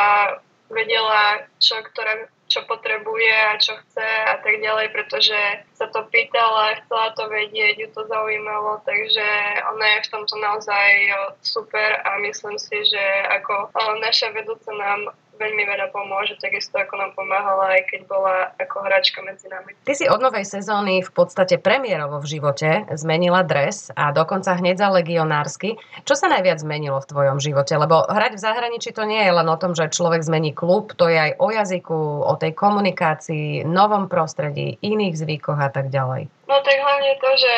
vedela, 0.72 1.46
čo, 1.60 1.82
ktorá, 1.84 2.30
čo 2.48 2.64
potrebuje 2.70 3.34
a 3.34 3.60
čo 3.60 3.76
chce 3.76 4.08
a 4.28 4.36
tak 4.40 4.62
ďalej, 4.62 4.88
pretože 4.94 5.40
sa 5.82 5.90
to 5.90 6.06
pýtala, 6.14 6.78
chcela 6.86 7.10
to 7.18 7.26
vedieť, 7.26 7.82
ju 7.82 7.90
to 7.90 8.06
zaujímalo, 8.06 8.86
takže 8.86 9.26
ona 9.74 9.98
je 9.98 10.06
v 10.06 10.12
tomto 10.14 10.38
naozaj 10.38 10.90
super 11.42 11.98
a 12.06 12.22
myslím 12.22 12.62
si, 12.62 12.86
že 12.86 13.06
ako 13.42 13.74
naša 13.98 14.30
vedúca 14.30 14.70
nám 14.78 15.10
veľmi 15.42 15.66
veľa 15.66 15.90
pomôže, 15.90 16.38
takisto 16.38 16.78
ako 16.78 17.02
nám 17.02 17.12
pomáhala, 17.18 17.74
aj 17.74 17.90
keď 17.90 18.02
bola 18.06 18.54
ako 18.62 18.86
hráčka 18.86 19.26
medzi 19.26 19.50
nami. 19.50 19.74
Ty 19.82 19.94
si 19.98 20.06
od 20.06 20.22
novej 20.22 20.46
sezóny 20.46 21.02
v 21.02 21.10
podstate 21.10 21.58
premiérovo 21.58 22.22
v 22.22 22.38
živote 22.38 22.86
zmenila 22.94 23.42
dres 23.42 23.90
a 23.98 24.14
dokonca 24.14 24.54
hneď 24.54 24.78
za 24.78 24.94
legionársky. 24.94 25.82
Čo 26.06 26.14
sa 26.14 26.30
najviac 26.30 26.62
zmenilo 26.62 27.02
v 27.02 27.10
tvojom 27.10 27.42
živote? 27.42 27.74
Lebo 27.74 28.06
hrať 28.06 28.38
v 28.38 28.44
zahraničí 28.46 28.94
to 28.94 29.02
nie 29.10 29.18
je 29.26 29.34
len 29.34 29.50
o 29.50 29.58
tom, 29.58 29.74
že 29.74 29.90
človek 29.90 30.22
zmení 30.22 30.54
klub, 30.54 30.94
to 30.94 31.10
je 31.10 31.18
aj 31.18 31.32
o 31.42 31.50
jazyku, 31.50 32.00
o 32.22 32.34
tej 32.38 32.54
komunikácii, 32.54 33.66
novom 33.66 34.06
prostredí, 34.06 34.78
iných 34.86 35.18
zvykoch 35.18 35.58
a 35.58 35.71
tak 35.72 35.90
ďalej. 35.90 36.28
No 36.48 36.56
tak 36.62 36.78
hlavne 36.78 37.12
to, 37.18 37.30
že 37.40 37.56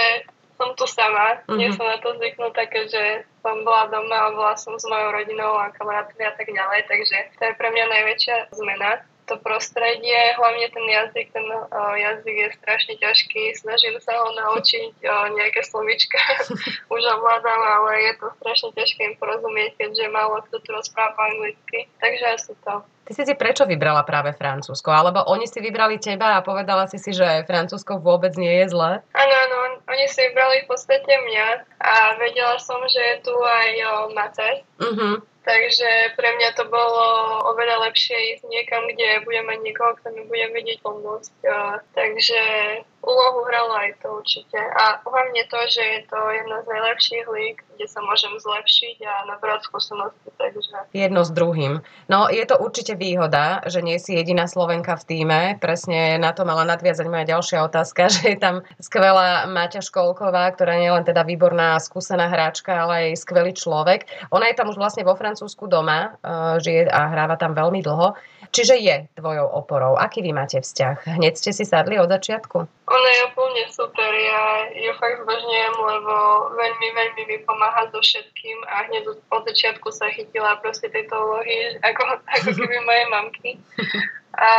som 0.55 0.70
tu 0.77 0.86
sama, 0.86 1.41
mm-hmm. 1.43 1.58
nie 1.58 1.70
som 1.74 1.86
na 1.89 1.98
to 2.00 2.13
zvyknutá, 2.15 2.70
keďže 2.70 3.25
som 3.41 3.65
bola 3.65 3.89
doma 3.89 4.29
a 4.29 4.34
bola 4.34 4.55
som 4.55 4.77
s 4.77 4.86
mojou 4.88 5.12
rodinou 5.12 5.58
a 5.58 5.74
kamarátmi 5.74 6.24
a 6.24 6.34
tak 6.34 6.48
ďalej, 6.48 6.88
takže 6.88 7.17
to 7.36 7.41
je 7.50 7.53
pre 7.58 7.70
mňa 7.74 7.86
najväčšia 7.89 8.36
zmena 8.53 9.03
to 9.25 9.36
prostredie, 9.39 10.20
hlavne 10.36 10.68
ten 10.70 10.86
jazyk, 10.86 11.27
ten 11.32 11.48
uh, 11.48 11.96
jazyk 11.96 12.36
je 12.36 12.50
strašne 12.60 12.94
ťažký, 13.00 13.42
snažím 13.56 13.96
sa 14.03 14.13
ho 14.20 14.30
naučiť 14.36 14.94
uh, 15.03 15.32
nejaké 15.32 15.63
slovička, 15.63 16.20
už 16.94 17.01
ovládam, 17.20 17.62
ale 17.62 17.92
je 18.12 18.13
to 18.20 18.27
strašne 18.44 18.70
ťažké 18.75 19.00
im 19.12 19.15
porozumieť, 19.18 19.80
keďže 19.80 20.06
málo 20.12 20.44
kto 20.48 20.60
tu 20.60 20.70
rozpráva 20.75 21.15
anglicky, 21.15 21.88
takže 22.00 22.25
asi 22.36 22.53
to. 22.63 22.84
Ty 23.03 23.12
si 23.12 23.24
si 23.27 23.36
prečo 23.36 23.68
vybrala 23.68 24.08
práve 24.08 24.32
Francúzsko? 24.32 24.88
Alebo 24.88 25.27
oni 25.27 25.44
si 25.44 25.60
vybrali 25.60 26.00
teba 26.00 26.39
a 26.39 26.46
povedala 26.46 26.88
si 26.88 26.96
si, 26.96 27.12
že 27.12 27.44
Francúzsko 27.44 28.00
vôbec 28.00 28.32
nie 28.39 28.63
je 28.63 28.72
zlé? 28.72 29.03
Áno, 29.12 29.36
áno, 29.44 29.84
oni 29.92 30.08
si 30.08 30.24
vybrali 30.24 30.63
v 30.63 30.72
podstate 30.72 31.12
mňa 31.12 31.48
a 31.84 32.15
vedela 32.15 32.56
som, 32.63 32.80
že 32.88 33.03
je 33.03 33.15
tu 33.27 33.36
aj 33.36 33.70
o, 33.75 33.94
Mace. 34.15 34.50
Uh-huh. 34.80 35.20
Takže 35.43 36.15
pre 36.15 36.29
mňa 36.39 36.55
to 36.55 36.63
bolo 36.71 37.05
oveľa 37.51 37.91
lepšie 37.91 38.39
ísť 38.39 38.47
niekam, 38.47 38.88
kde 38.88 39.27
budem 39.27 39.43
mať 39.43 39.59
niekoho, 39.59 39.91
kto 40.00 40.07
mi 40.15 40.23
bude 40.23 40.47
vedieť 40.55 40.79
pomôcť. 40.79 41.31
Takže 41.91 42.41
úlohu 43.03 43.43
hralo 43.45 43.75
aj 43.75 44.00
to 44.00 44.07
určite. 44.24 44.55
A 44.55 45.03
hlavne 45.03 45.43
to, 45.51 45.60
že 45.67 45.83
je 45.83 46.00
to 46.07 46.19
jedna 46.31 46.63
z 46.63 46.67
najlepších 46.72 47.25
lík, 47.27 47.57
kde 47.75 47.86
sa 47.91 48.00
môžem 48.00 48.31
zlepšiť 48.39 48.98
a 49.03 49.13
nabrať 49.27 49.67
skúsenosti. 49.67 50.31
Takže... 50.39 50.95
Jedno 50.95 51.27
s 51.27 51.31
druhým. 51.36 51.83
No 52.07 52.31
je 52.31 52.43
to 52.48 52.55
určite 52.55 52.95
výhoda, 52.95 53.62
že 53.67 53.83
nie 53.83 54.00
si 54.00 54.15
jediná 54.15 54.48
Slovenka 54.48 54.95
v 54.95 55.03
týme. 55.03 55.39
Presne 55.60 56.15
na 56.15 56.31
to 56.31 56.48
mala 56.48 56.63
nadviazať 56.63 57.05
moja 57.12 57.27
ďalšia 57.27 57.67
otázka, 57.67 58.07
že 58.15 58.33
je 58.33 58.38
tam 58.39 58.63
skvelá 58.79 59.45
Maťa 59.51 59.83
Školková, 59.83 60.48
ktorá 60.55 60.79
nie 60.79 60.88
je 60.88 60.95
len 60.95 61.05
teda 61.05 61.27
výborná 61.27 61.75
skúsená 61.83 62.31
hráčka, 62.31 62.88
ale 62.88 63.12
aj 63.12 63.19
skvelý 63.19 63.51
človek. 63.51 64.07
Ona 64.31 64.48
je 64.50 64.55
tam 64.55 64.72
už 64.72 64.79
vlastne 64.79 65.03
vo 65.03 65.19
Francúzsku 65.19 65.67
doma, 65.67 66.15
uh, 66.24 66.55
žije 66.63 66.88
a 66.88 67.12
hráva 67.12 67.36
tam 67.36 67.51
veľmi 67.51 67.83
dlho. 67.83 68.15
Čiže 68.53 68.75
je 68.77 68.95
tvojou 69.17 69.50
oporou. 69.50 69.98
Aký 69.98 70.22
vy 70.22 70.29
máte 70.29 70.62
vzťah? 70.62 71.17
Hneď 71.17 71.33
ste 71.33 71.51
si 71.55 71.65
sadli 71.65 71.98
od 71.98 72.05
začiatku? 72.05 72.83
Ona 72.93 73.09
je 73.09 73.21
úplne 73.25 73.63
super, 73.73 74.12
ja 74.13 74.69
ju 74.69 74.93
fakt 75.01 75.25
zbožňujem, 75.25 75.75
lebo 75.81 76.13
veľmi, 76.53 76.88
veľmi 76.93 77.21
mi 77.25 77.38
pomáha 77.41 77.89
so 77.89 77.97
všetkým 77.97 78.62
a 78.69 78.85
hneď 78.85 79.17
od 79.33 79.41
začiatku 79.50 79.89
sa 79.89 80.13
chytila 80.13 80.62
proste 80.62 80.93
tejto 80.93 81.17
úlohy, 81.17 81.73
ako, 81.81 82.21
ako 82.21 82.50
keby 82.62 82.77
moje 82.85 83.03
mamky. 83.09 83.51
A 84.38 84.50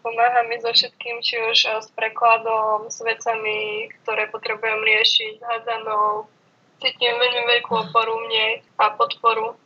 pomáha 0.00 0.48
mi 0.48 0.56
so 0.60 0.72
všetkým, 0.72 1.20
či 1.20 1.36
už 1.52 1.84
s 1.84 1.88
prekladom, 1.92 2.88
s 2.88 3.04
vecami, 3.04 3.92
ktoré 4.00 4.28
potrebujem 4.32 4.80
riešiť, 4.80 5.32
s 5.36 5.44
hádzanou. 5.44 6.32
Cítim 6.80 7.12
veľmi 7.12 7.42
veľkú 7.44 7.72
oporu 7.76 8.24
mne 8.24 8.64
a 8.80 8.92
podporu 8.96 9.56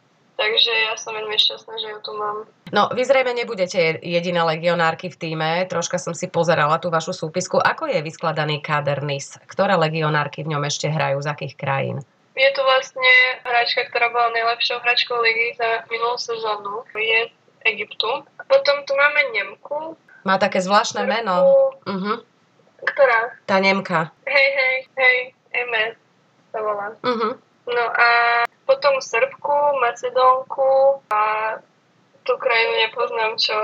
Takže 0.40 0.73
ja 0.73 0.97
som 0.97 1.12
veľmi 1.12 1.37
šťastná, 1.37 1.75
že 1.76 1.88
ju 1.92 1.99
tu 2.00 2.16
mám. 2.16 2.49
No, 2.73 2.88
vy 2.97 3.04
zrejme 3.04 3.37
nebudete 3.37 4.00
jediná 4.00 4.49
legionárky 4.49 5.12
v 5.12 5.20
týme. 5.20 5.68
Troška 5.68 6.00
som 6.00 6.16
si 6.16 6.32
pozerala 6.32 6.80
tú 6.80 6.88
vašu 6.88 7.12
súpisku. 7.12 7.61
Ako 7.61 7.85
je 7.92 8.00
vyskladaný 8.00 8.64
káder 8.64 9.04
NIS? 9.04 9.37
Ktoré 9.44 9.76
legionárky 9.76 10.40
v 10.40 10.56
ňom 10.56 10.64
ešte 10.64 10.88
hrajú? 10.88 11.20
Z 11.20 11.28
akých 11.28 11.54
krajín? 11.61 12.00
Je 12.32 12.49
tu 12.56 12.64
vlastne 12.64 13.12
hráčka, 13.44 13.85
ktorá 13.92 14.09
bola 14.09 14.32
najlepšou 14.32 14.80
hráčkou 14.80 15.20
ligy 15.20 15.61
za 15.61 15.85
minulú 15.92 16.16
sezónu. 16.16 16.88
Je 16.97 17.28
z 17.28 17.61
Egyptu. 17.76 18.25
Potom 18.49 18.76
tu 18.88 18.97
máme 18.97 19.20
Nemku. 19.37 20.00
Má 20.25 20.40
také 20.40 20.64
zvláštne 20.64 21.04
Nemku. 21.04 21.12
meno. 21.20 21.37
Uh-huh. 21.85 22.16
Ktorá? 22.80 23.37
Tá 23.44 23.61
Nemka. 23.61 24.09
Hej, 24.25 24.49
hej, 24.56 24.76
hej. 24.97 25.16
MS 25.52 26.00
sa 26.49 26.64
volá. 26.64 26.97
Uh-huh. 27.04 27.37
No 27.68 27.85
a 27.92 28.09
potom 28.70 29.02
Srbku, 29.02 29.82
Macedónku 29.82 31.02
a 31.10 31.58
tú 32.22 32.38
krajinu 32.38 32.86
nepoznám, 32.86 33.34
čo 33.34 33.56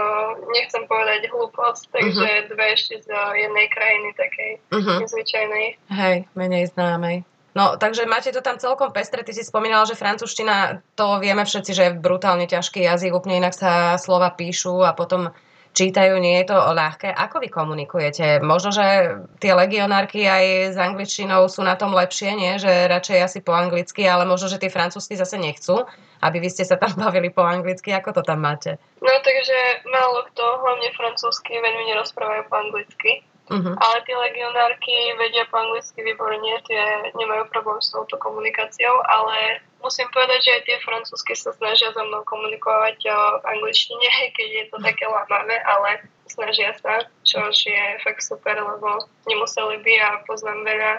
nechcem 0.50 0.82
povedať 0.90 1.30
hlúposť, 1.30 1.82
takže 1.94 2.26
uh-huh. 2.26 2.48
dve 2.50 2.66
ešte 2.74 2.98
z 3.04 3.08
jednej 3.14 3.66
krajiny 3.70 4.10
takej 4.18 4.50
uh-huh. 4.74 4.98
nezvyčajnej. 5.06 5.66
Hej, 5.94 6.16
menej 6.34 6.74
známej. 6.74 7.22
No, 7.56 7.80
takže 7.80 8.04
máte 8.04 8.34
to 8.36 8.44
tam 8.44 8.60
celkom 8.60 8.92
pestre. 8.92 9.24
Ty 9.24 9.32
si 9.32 9.40
spomínala, 9.40 9.88
že 9.88 9.96
francúzština, 9.96 10.84
to 10.92 11.22
vieme 11.24 11.40
všetci, 11.40 11.72
že 11.72 11.82
je 11.88 11.96
brutálne 11.96 12.44
ťažký 12.44 12.84
jazyk, 12.84 13.16
úplne 13.16 13.40
inak 13.40 13.56
sa 13.56 13.96
slova 13.96 14.28
píšu 14.28 14.84
a 14.84 14.92
potom 14.92 15.32
čítajú, 15.76 16.16
nie 16.16 16.40
je 16.40 16.48
to 16.48 16.56
ľahké. 16.56 17.12
Ako 17.12 17.44
vy 17.44 17.52
komunikujete? 17.52 18.40
Možno, 18.40 18.72
že 18.72 19.20
tie 19.36 19.52
legionárky 19.52 20.24
aj 20.24 20.72
s 20.72 20.76
angličtinou 20.80 21.44
sú 21.52 21.60
na 21.60 21.76
tom 21.76 21.92
lepšie, 21.92 22.32
nie? 22.32 22.56
že 22.56 22.88
radšej 22.88 23.18
asi 23.20 23.38
po 23.44 23.52
anglicky, 23.52 24.08
ale 24.08 24.24
možno, 24.24 24.48
že 24.48 24.56
tie 24.56 24.72
francúzsky 24.72 25.20
zase 25.20 25.36
nechcú, 25.36 25.84
aby 26.24 26.40
vy 26.40 26.48
ste 26.48 26.64
sa 26.64 26.80
tam 26.80 26.96
bavili 27.04 27.28
po 27.28 27.44
anglicky. 27.44 27.92
Ako 27.92 28.16
to 28.16 28.24
tam 28.24 28.40
máte? 28.40 28.80
No 29.04 29.12
takže 29.20 29.84
málo 29.92 30.24
kto, 30.32 30.44
hlavne 30.64 30.88
francúzsky, 30.96 31.60
veľmi 31.60 31.92
nerozprávajú 31.92 32.42
po 32.48 32.54
anglicky. 32.56 33.25
Uh-huh. 33.46 33.74
Ale 33.78 33.96
tie 34.02 34.16
legionárky 34.18 35.14
vedia 35.22 35.46
po 35.46 35.62
anglicky 35.62 36.02
výborne, 36.02 36.50
tie 36.66 36.82
nemajú 37.14 37.46
problém 37.54 37.78
s 37.78 37.94
touto 37.94 38.18
komunikáciou, 38.18 38.98
ale 39.06 39.62
musím 39.78 40.10
povedať, 40.10 40.42
že 40.42 40.50
aj 40.50 40.62
tie 40.66 40.76
francúzsky 40.82 41.38
sa 41.38 41.54
snažia 41.54 41.94
so 41.94 42.02
mnou 42.02 42.26
komunikovať 42.26 43.06
v 43.06 43.44
angličtine, 43.46 44.10
keď 44.36 44.48
je 44.50 44.64
to 44.74 44.76
také 44.82 45.06
lamavé, 45.06 45.62
ale 45.62 46.02
snažia 46.26 46.74
sa, 46.82 47.06
čo 47.22 47.38
je 47.46 47.86
fakt 48.02 48.26
super, 48.26 48.58
lebo 48.58 49.06
nemuseli 49.30 49.78
by 49.78 49.94
a 50.02 50.10
poznám 50.26 50.66
veľa 50.66 50.92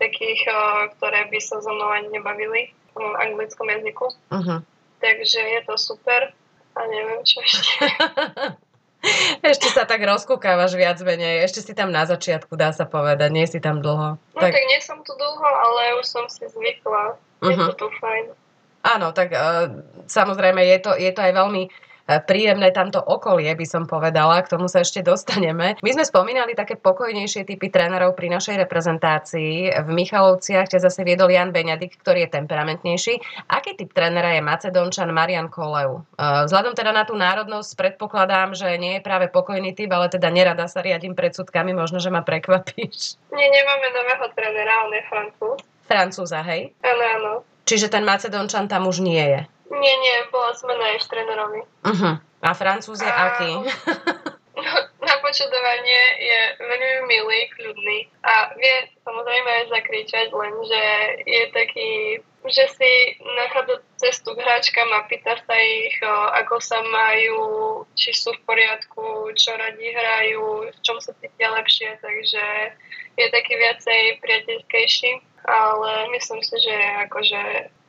takých, 0.00 0.48
ktoré 0.96 1.28
by 1.28 1.38
sa 1.44 1.60
so 1.60 1.70
mnou 1.76 1.92
ani 1.92 2.08
nebavili 2.08 2.72
v 2.96 3.14
anglickom 3.20 3.68
jazyku. 3.68 4.06
Uh-huh. 4.32 4.64
Takže 5.04 5.40
je 5.40 5.60
to 5.68 5.76
super 5.76 6.32
a 6.72 6.80
neviem 6.88 7.20
čo 7.20 7.44
ešte. 7.44 7.84
Ešte 9.42 9.68
sa 9.74 9.82
tak 9.82 10.02
rozkúkávaš 10.06 10.78
viac 10.78 10.98
menej. 11.02 11.42
Ešte 11.42 11.60
si 11.60 11.72
tam 11.74 11.90
na 11.90 12.06
začiatku, 12.06 12.54
dá 12.54 12.70
sa 12.70 12.86
povedať. 12.86 13.30
Nie 13.34 13.46
si 13.50 13.58
tam 13.58 13.82
dlho. 13.82 14.16
No 14.16 14.38
tak, 14.38 14.54
tak 14.54 14.64
nie 14.70 14.78
som 14.78 15.02
tu 15.02 15.12
dlho, 15.18 15.48
ale 15.48 15.98
už 15.98 16.06
som 16.06 16.24
si 16.30 16.46
zvykla. 16.46 17.18
Uh-huh. 17.42 17.50
Je 17.50 17.56
mhm. 17.58 17.66
to 17.74 17.86
tu 17.86 17.88
fajn. 17.98 18.24
Áno, 18.82 19.14
tak 19.14 19.30
uh, 19.30 19.70
samozrejme 20.10 20.58
je 20.66 20.78
to, 20.82 20.90
je 20.98 21.10
to 21.14 21.20
aj 21.22 21.32
veľmi 21.38 21.70
príjemné 22.06 22.74
tamto 22.74 22.98
okolie, 22.98 23.52
by 23.54 23.66
som 23.66 23.84
povedala, 23.86 24.42
k 24.42 24.50
tomu 24.50 24.66
sa 24.66 24.82
ešte 24.82 25.00
dostaneme. 25.00 25.78
My 25.80 25.90
sme 25.94 26.04
spomínali 26.04 26.52
také 26.58 26.74
pokojnejšie 26.74 27.46
typy 27.46 27.70
trénerov 27.70 28.18
pri 28.18 28.32
našej 28.32 28.58
reprezentácii. 28.66 29.70
V 29.72 29.88
Michalovciach 29.88 30.68
ťa 30.68 30.82
zase 30.82 31.06
viedol 31.06 31.30
Jan 31.30 31.54
Beňadik, 31.54 32.00
ktorý 32.02 32.26
je 32.26 32.34
temperamentnejší. 32.34 33.14
Aký 33.48 33.78
typ 33.78 33.94
trénera 33.94 34.34
je 34.34 34.42
Macedončan 34.42 35.14
Marian 35.14 35.46
Kolev? 35.46 36.02
E, 36.18 36.48
vzhľadom 36.50 36.74
teda 36.74 36.90
na 36.90 37.06
tú 37.06 37.14
národnosť 37.14 37.78
predpokladám, 37.78 38.58
že 38.58 38.74
nie 38.76 38.98
je 38.98 39.06
práve 39.06 39.30
pokojný 39.30 39.72
typ, 39.72 39.92
ale 39.94 40.10
teda 40.10 40.28
nerada 40.28 40.66
sa 40.66 40.82
riadím 40.82 41.14
predsudkami, 41.14 41.72
možno, 41.72 42.02
že 42.02 42.10
ma 42.10 42.26
prekvapíš. 42.26 43.20
Nie, 43.30 43.48
nemáme 43.48 43.86
nového 43.94 44.26
trénera, 44.34 44.74
on 44.84 44.92
je 44.92 45.02
francúz. 45.08 45.58
Francúza, 45.86 46.40
hej? 46.46 46.72
Áno, 46.82 47.04
áno. 47.04 47.32
Čiže 47.62 47.88
ten 47.88 48.02
Macedončan 48.02 48.66
tam 48.66 48.90
už 48.90 49.00
nie 49.04 49.22
je. 49.22 49.40
Nie, 49.72 49.94
nie, 49.98 50.16
bola 50.28 50.52
zmena 50.52 51.00
s 51.00 51.08
trénerovi. 51.08 51.64
Uh-huh. 51.64 52.20
A 52.44 52.50
Francúz 52.52 53.00
je 53.00 53.08
a... 53.08 53.32
aký? 53.32 53.52
Na 55.08 55.14
počudovanie 55.24 56.02
je 56.20 56.40
veľmi 56.60 56.92
milý, 57.08 57.40
kľudný 57.56 58.00
a 58.22 58.52
vie 58.54 58.76
samozrejme 59.02 59.48
aj 59.48 59.64
zakričať, 59.72 60.26
lenže 60.30 60.84
je 61.24 61.42
taký, 61.56 61.90
že 62.46 62.64
si 62.76 62.92
nachádza 63.22 63.80
cestu 63.96 64.36
k 64.36 64.42
hráčkam 64.44 64.90
a 64.92 65.08
pýta 65.08 65.40
sa 65.42 65.56
ich, 65.56 65.96
ako 66.36 66.60
sa 66.60 66.78
majú, 66.84 67.42
či 67.96 68.12
sú 68.12 68.30
v 68.36 68.44
poriadku, 68.44 69.32
čo 69.34 69.56
radi 69.56 69.88
hrajú, 69.90 70.68
v 70.70 70.78
čom 70.84 71.00
sa 71.00 71.16
cítia 71.18 71.48
lepšie, 71.56 71.98
takže 71.98 72.44
je 73.18 73.26
taký 73.32 73.54
viacej 73.56 74.02
priateľskejší, 74.20 75.10
ale 75.48 75.90
myslím 76.12 76.40
si, 76.44 76.56
že 76.60 76.72
je 76.72 76.90
akože 77.08 77.40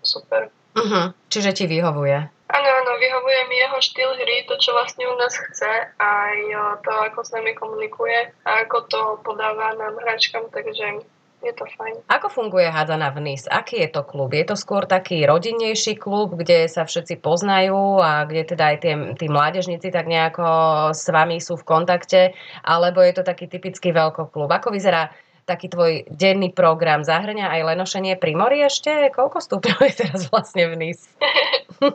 super. 0.01 0.49
Uh-huh. 0.73 1.13
Čiže 1.29 1.51
ti 1.53 1.65
vyhovuje? 1.69 2.17
Áno, 2.53 2.69
áno, 2.69 2.91
vyhovuje 3.01 3.41
mi 3.49 3.57
jeho 3.65 3.79
štýl 3.81 4.13
hry, 4.13 4.45
to, 4.45 4.53
čo 4.61 4.77
vlastne 4.77 5.09
u 5.09 5.17
nás 5.17 5.33
chce, 5.33 5.89
aj 5.97 6.37
to, 6.85 6.91
ako 7.09 7.25
s 7.25 7.33
nami 7.33 7.57
komunikuje 7.57 8.29
a 8.45 8.61
ako 8.61 8.77
to 8.85 9.01
podáva 9.25 9.73
nám 9.73 9.97
hračkám, 9.97 10.53
takže 10.53 11.01
je 11.43 11.53
to 11.57 11.65
fajn. 11.75 11.97
Ako 12.07 12.31
funguje 12.31 12.71
Hadzana 12.71 13.11
v 13.11 13.19
NIS? 13.19 13.51
Aký 13.51 13.83
je 13.83 13.89
to 13.91 14.07
klub? 14.07 14.31
Je 14.31 14.47
to 14.47 14.55
skôr 14.55 14.87
taký 14.87 15.27
rodinnejší 15.27 15.99
klub, 15.99 16.39
kde 16.39 16.71
sa 16.71 16.87
všetci 16.87 17.19
poznajú 17.19 17.99
a 17.99 18.23
kde 18.23 18.55
teda 18.55 18.63
aj 18.71 18.77
tie, 18.79 18.93
tí 19.19 19.27
mládežníci 19.27 19.91
tak 19.91 20.07
nejako 20.07 20.47
s 20.95 21.03
vami 21.11 21.43
sú 21.43 21.59
v 21.59 21.67
kontakte? 21.67 22.21
Alebo 22.63 23.03
je 23.03 23.13
to 23.17 23.27
taký 23.27 23.51
typický 23.51 23.91
veľkoklub? 23.91 24.47
Ako 24.47 24.71
vyzerá 24.71 25.11
taký 25.43 25.67
tvoj 25.67 26.07
denný 26.07 26.55
program 26.55 27.03
zahrňa 27.03 27.51
aj 27.51 27.61
lenošenie 27.75 28.15
pri 28.15 28.33
mori 28.35 28.63
ešte? 28.63 29.11
Koľko 29.11 29.43
stupňov 29.43 29.79
je 29.87 29.93
teraz 29.93 30.21
vlastne 30.31 30.71
vniz? 30.71 31.03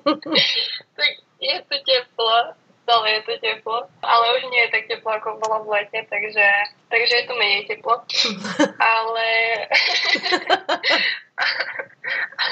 tak 0.98 1.12
je 1.38 1.56
to 1.64 1.76
teplo, 1.86 2.52
stále 2.84 3.06
je 3.08 3.20
to 3.24 3.34
teplo, 3.40 3.78
ale 4.00 4.24
už 4.40 4.42
nie 4.48 4.60
je 4.64 4.72
tak 4.72 4.84
teplo, 4.88 5.10
ako 5.16 5.40
bolo 5.40 5.64
v 5.64 5.80
lete, 5.80 6.00
takže, 6.08 6.46
takže 6.88 7.14
je 7.14 7.24
to 7.28 7.34
menej 7.36 7.64
teplo. 7.68 8.00
ale 8.96 9.26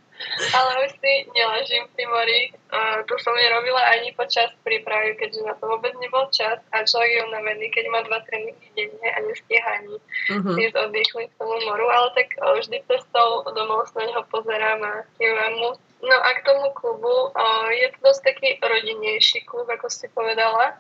ale 0.55 0.71
už 0.87 0.91
si 1.01 1.13
neležím 1.33 1.85
pri 1.97 2.05
mori. 2.07 2.41
Uh, 2.71 3.03
to 3.09 3.19
som 3.19 3.35
nerobila 3.35 3.83
ani 3.99 4.15
počas 4.15 4.53
prípravy, 4.63 5.19
keďže 5.19 5.43
na 5.43 5.55
to 5.59 5.67
vôbec 5.67 5.91
nebol 5.99 6.29
čas 6.31 6.63
a 6.71 6.87
človek 6.87 7.11
je 7.11 7.27
unavený, 7.27 7.67
keď 7.75 7.85
má 7.91 8.01
dva 8.07 8.23
tréningy 8.29 8.69
denne 8.79 9.09
a 9.11 9.19
nestíha 9.27 9.71
ani 9.83 9.97
uh-huh. 9.99 10.55
ísť 10.55 10.77
oddychnúť 10.77 11.27
k 11.35 11.39
tomu 11.41 11.57
moru, 11.67 11.87
ale 11.91 12.09
tak 12.15 12.29
uh, 12.39 12.57
vždy 12.61 12.79
cestou 12.87 13.43
domov 13.51 13.91
sa 13.91 14.05
na 14.05 14.15
neho 14.15 14.23
pozerám 14.31 14.81
a 14.85 14.95
kývam 15.19 15.55
mu. 15.59 15.71
No 16.01 16.17
a 16.17 16.29
k 16.39 16.45
tomu 16.49 16.73
klubu 16.73 17.33
uh, 17.35 17.69
je 17.75 17.89
to 17.93 17.99
dosť 18.09 18.21
taký 18.25 18.49
rodinnejší 18.63 19.45
klub, 19.45 19.69
ako 19.69 19.91
si 19.91 20.09
povedala. 20.13 20.79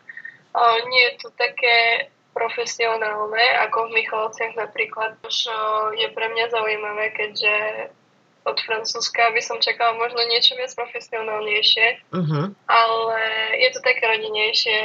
Uh, 0.54 0.78
nie 0.88 1.02
je 1.12 1.26
to 1.26 1.28
také 1.37 2.09
profesionálne, 2.30 3.42
ako 3.66 3.90
v 3.90 3.94
Michalovciach 4.02 4.54
napríklad, 4.54 5.18
čo 5.26 5.54
je 5.99 6.06
pre 6.14 6.30
mňa 6.30 6.47
zaujímavé, 6.54 7.11
keďže 7.14 7.54
od 8.44 8.56
Francúzska 8.64 9.32
by 9.37 9.42
som 9.44 9.61
čakala 9.61 9.97
možno 10.00 10.25
niečo 10.28 10.56
viac 10.56 10.73
profesionálnejšie, 10.73 11.87
uh-huh. 12.12 12.44
ale 12.68 13.20
je 13.61 13.68
to 13.73 13.80
také 13.85 14.02
rodinejšie, 14.09 14.78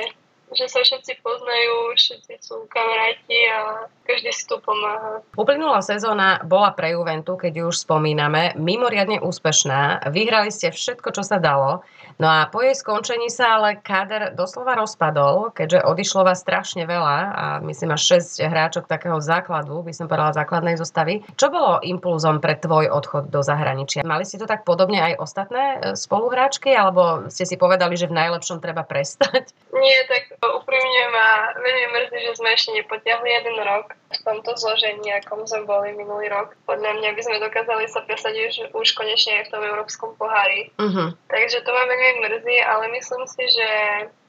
že 0.53 0.65
sa 0.69 0.85
všetci 0.85 1.25
poznajú, 1.25 1.97
všetci 1.97 2.33
sú 2.37 2.69
kamaráti 2.69 3.39
a 3.49 3.89
každý 4.05 4.29
si 4.29 4.45
tu 4.45 4.61
pomáha. 4.61 5.25
Uplynulá 5.33 5.81
sezóna 5.81 6.39
bola 6.45 6.71
pre 6.77 6.93
Juventu, 6.93 7.33
keď 7.33 7.51
ju 7.59 7.65
už 7.73 7.81
spomíname, 7.81 8.53
mimoriadne 8.53 9.19
úspešná. 9.25 10.05
Vyhrali 10.13 10.53
ste 10.53 10.69
všetko, 10.69 11.17
čo 11.17 11.23
sa 11.25 11.41
dalo. 11.41 11.81
No 12.15 12.31
a 12.31 12.47
po 12.47 12.63
jej 12.63 12.71
skončení 12.71 13.27
sa 13.27 13.59
ale 13.59 13.75
káder 13.83 14.31
doslova 14.31 14.79
rozpadol, 14.79 15.51
keďže 15.51 15.83
odišlo 15.83 16.23
vás 16.23 16.39
strašne 16.39 16.87
veľa 16.87 17.17
a 17.35 17.45
myslím 17.67 17.91
až 17.91 18.23
6 18.23 18.39
hráčok 18.39 18.87
takého 18.87 19.19
základu, 19.19 19.83
by 19.83 19.91
som 19.91 20.07
povedala 20.07 20.31
základnej 20.31 20.79
zostavy. 20.79 21.27
Čo 21.35 21.51
bolo 21.51 21.83
impulzom 21.83 22.39
pre 22.39 22.55
tvoj 22.55 22.87
odchod 22.87 23.27
do 23.27 23.43
zahraničia? 23.43 24.07
Mali 24.07 24.23
ste 24.23 24.39
to 24.39 24.47
tak 24.47 24.63
podobne 24.63 25.03
aj 25.03 25.19
ostatné 25.19 25.63
e, 25.63 25.77
spoluhráčky, 25.99 26.71
alebo 26.71 27.27
ste 27.27 27.43
si 27.43 27.59
povedali, 27.59 27.99
že 27.99 28.07
v 28.07 28.15
najlepšom 28.15 28.63
treba 28.63 28.87
prestať? 28.87 29.51
Nie, 29.75 30.07
tak 30.07 30.39
úprimne 30.39 31.03
ma 31.11 31.51
veľmi 31.59 31.85
mrzí, 31.91 32.19
že 32.31 32.33
sme 32.39 32.49
ešte 32.55 32.71
nepotiahli 32.79 33.27
jeden 33.27 33.55
rok 33.59 33.91
tomto 34.25 34.57
zložení, 34.57 35.13
akom 35.13 35.45
sme 35.45 35.69
boli 35.69 35.93
minulý 35.93 36.27
rok. 36.33 36.57
Podľa 36.65 36.97
mňa 36.97 37.09
by 37.13 37.21
sme 37.21 37.37
dokázali 37.45 37.85
sa 37.85 38.01
presadiť 38.03 38.41
už, 38.49 38.57
už 38.73 38.87
konečne 38.97 39.39
aj 39.39 39.43
v 39.47 39.51
tom 39.53 39.63
európskom 39.63 40.11
pohári. 40.17 40.73
Uh-huh. 40.81 41.13
Takže 41.29 41.61
to 41.61 41.69
ma 41.69 41.85
veľmi 41.85 42.25
mrzí, 42.25 42.57
ale 42.65 42.89
myslím 42.97 43.23
si, 43.29 43.43
že 43.45 43.69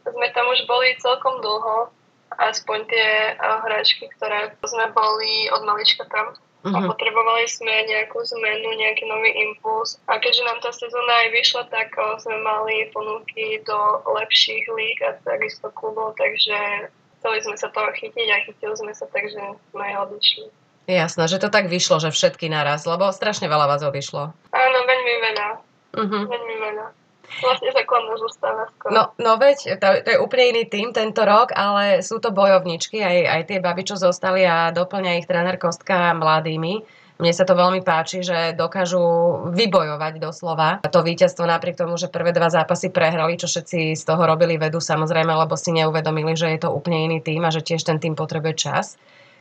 sme 0.05 0.29
tam 0.37 0.47
už 0.53 0.69
boli 0.69 0.95
celkom 1.01 1.41
dlho, 1.41 1.89
aspoň 2.37 2.79
tie 2.93 3.09
uh, 3.41 3.65
hráčky, 3.65 4.07
ktoré 4.21 4.53
sme 4.61 4.93
boli 4.93 5.49
od 5.57 5.65
malička 5.65 6.05
tam. 6.13 6.37
Uh-huh. 6.67 6.77
A 6.77 6.79
mhm. 6.83 6.89
potrebovali 6.91 7.47
sme 7.47 7.87
nejakú 7.87 8.21
zmenu, 8.27 8.75
nejaký 8.75 9.07
nový 9.07 9.31
impuls. 9.33 10.03
A 10.11 10.19
keďže 10.19 10.43
nám 10.45 10.59
tá 10.61 10.75
sezóna 10.75 11.25
aj 11.25 11.29
vyšla, 11.33 11.63
tak 11.73 11.95
uh, 11.97 12.21
sme 12.21 12.37
mali 12.45 12.91
ponuky 12.93 13.65
do 13.65 13.79
lepších 14.05 14.67
líg 14.69 14.99
a 15.09 15.17
takisto 15.25 15.73
klubov, 15.73 16.19
takže 16.21 16.91
chceli 17.19 17.39
sme 17.43 17.57
sa 17.57 17.69
toho 17.73 17.91
chytiť 17.93 18.27
a 18.31 18.37
chytili 18.47 18.75
sme 18.77 18.93
sa, 18.93 19.05
takže 19.11 19.43
sme 19.73 19.87
odišli. 20.07 20.47
Jasné, 20.87 21.27
že 21.27 21.43
to 21.43 21.51
tak 21.51 21.67
vyšlo, 21.67 21.99
že 21.99 22.15
všetky 22.15 22.47
naraz, 22.47 22.87
lebo 22.87 23.11
strašne 23.11 23.51
veľa 23.51 23.67
vás 23.67 23.83
odišlo. 23.83 24.31
Áno, 24.55 24.79
veľmi 24.87 25.15
veľa. 25.19 25.49
Uh-huh. 25.99 26.23
Veľmi 26.31 26.57
veľa. 26.63 26.87
Vlastne 27.43 27.75
základná 27.75 28.15
zostáva 28.23 28.71
skoro. 28.79 28.91
No, 28.95 29.03
no 29.19 29.35
veď, 29.35 29.83
to, 29.83 29.87
to 30.07 30.09
je 30.15 30.23
úplne 30.23 30.55
iný 30.55 30.63
tým 30.71 30.95
tento 30.95 31.27
rok, 31.27 31.51
ale 31.59 31.99
sú 32.07 32.23
to 32.23 32.31
bojovničky, 32.31 33.03
aj, 33.03 33.19
aj 33.27 33.43
tie 33.51 33.59
baby, 33.59 33.83
čo 33.83 33.99
zostali 33.99 34.47
a 34.47 34.71
doplňa 34.71 35.19
ich 35.19 35.27
tréner 35.27 35.59
Kostka 35.59 36.15
mladými. 36.15 36.87
Mne 37.17 37.33
sa 37.33 37.49
to 37.49 37.57
veľmi 37.57 37.81
páči, 37.81 38.21
že 38.21 38.53
dokážu 38.53 39.01
vybojovať 39.57 40.21
doslova 40.21 40.85
to 40.85 41.01
víťazstvo 41.01 41.45
napriek 41.49 41.77
tomu, 41.77 41.97
že 41.97 42.13
prvé 42.13 42.33
dva 42.33 42.53
zápasy 42.53 42.93
prehrali, 42.93 43.41
čo 43.41 43.49
všetci 43.49 43.97
z 43.97 44.03
toho 44.05 44.23
robili 44.25 44.57
vedu 44.57 44.81
samozrejme, 44.81 45.29
lebo 45.29 45.57
si 45.57 45.73
neuvedomili, 45.73 46.37
že 46.37 46.53
je 46.57 46.61
to 46.65 46.73
úplne 46.73 47.09
iný 47.09 47.19
tým 47.25 47.45
a 47.45 47.53
že 47.53 47.65
tiež 47.65 47.85
ten 47.85 47.97
tým 48.01 48.17
potrebuje 48.17 48.55
čas 48.57 48.87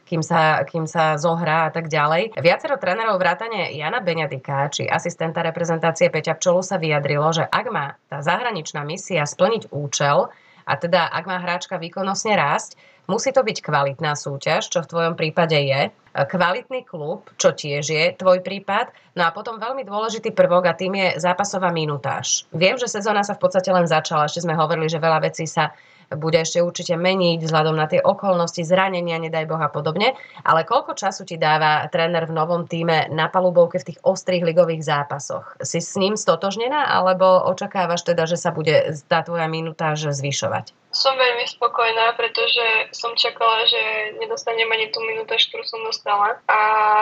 kým 0.06 0.22
sa, 0.22 0.62
kým 0.70 0.86
sa 0.86 1.18
zohrá 1.18 1.66
a 1.68 1.72
tak 1.74 1.90
ďalej. 1.90 2.38
Viacero 2.38 2.78
trénerov 2.78 3.18
vrátane 3.18 3.74
Jana 3.74 4.06
Beňadika 4.06 4.70
či 4.70 4.86
asistenta 4.86 5.42
reprezentácie 5.42 6.14
Peťa 6.14 6.38
Pčolu 6.38 6.62
sa 6.62 6.78
vyjadrilo, 6.78 7.26
že 7.34 7.44
ak 7.50 7.66
má 7.74 7.98
tá 8.06 8.22
zahraničná 8.22 8.86
misia 8.86 9.26
splniť 9.26 9.74
účel, 9.74 10.30
a 10.66 10.74
teda 10.82 11.10
ak 11.14 11.26
má 11.30 11.38
hráčka 11.42 11.78
výkonnostne 11.78 12.34
rásť, 12.34 12.78
musí 13.06 13.34
to 13.34 13.42
byť 13.42 13.58
kvalitná 13.62 14.14
súťaž, 14.14 14.70
čo 14.70 14.82
v 14.82 14.90
tvojom 14.90 15.14
prípade 15.18 15.56
je 15.56 15.94
kvalitný 16.16 16.88
klub, 16.88 17.28
čo 17.36 17.52
tiež 17.52 17.84
je 17.92 18.06
tvoj 18.16 18.40
prípad. 18.40 18.96
No 19.20 19.28
a 19.28 19.36
potom 19.36 19.60
veľmi 19.60 19.84
dôležitý 19.84 20.32
prvok 20.32 20.72
a 20.72 20.78
tým 20.78 20.96
je 20.96 21.08
zápasová 21.20 21.76
minutáž. 21.76 22.48
Viem, 22.56 22.80
že 22.80 22.88
sezóna 22.88 23.28
sa 23.28 23.36
v 23.36 23.44
podstate 23.44 23.68
len 23.68 23.84
začala, 23.84 24.32
ešte 24.32 24.48
sme 24.48 24.56
hovorili, 24.56 24.88
že 24.88 25.04
veľa 25.04 25.20
vecí 25.28 25.44
sa 25.44 25.76
bude 26.14 26.38
ešte 26.38 26.62
určite 26.62 26.94
meniť 27.00 27.42
vzhľadom 27.42 27.76
na 27.76 27.90
tie 27.90 28.04
okolnosti, 28.04 28.62
zranenia, 28.62 29.18
nedaj 29.18 29.50
Boh 29.50 29.62
a 29.62 29.70
podobne. 29.72 30.14
Ale 30.46 30.68
koľko 30.68 30.94
času 30.94 31.26
ti 31.26 31.42
dáva 31.42 31.86
tréner 31.90 32.30
v 32.30 32.36
novom 32.36 32.70
týme 32.70 33.10
na 33.10 33.32
palubovke 33.32 33.82
v 33.82 33.94
tých 33.94 34.00
ostrých 34.06 34.46
ligových 34.46 34.86
zápasoch? 34.86 35.58
Si 35.64 35.82
s 35.82 35.98
ním 35.98 36.20
stotožnená 36.20 36.92
alebo 36.92 37.46
očakávaš 37.50 38.06
teda, 38.06 38.30
že 38.30 38.38
sa 38.38 38.54
bude 38.54 38.94
tá 39.10 39.26
tvoja 39.26 39.50
minutáž 39.50 40.12
zvyšovať? 40.14 40.74
Som 40.96 41.20
veľmi 41.20 41.44
spokojná, 41.44 42.16
pretože 42.16 42.96
som 42.96 43.12
čakala, 43.20 43.68
že 43.68 44.16
nedostanem 44.16 44.64
ani 44.72 44.88
tú 44.96 45.04
minútu, 45.04 45.36
ktorú 45.36 45.68
som 45.68 45.84
dostala. 45.84 46.40
A 46.48 46.60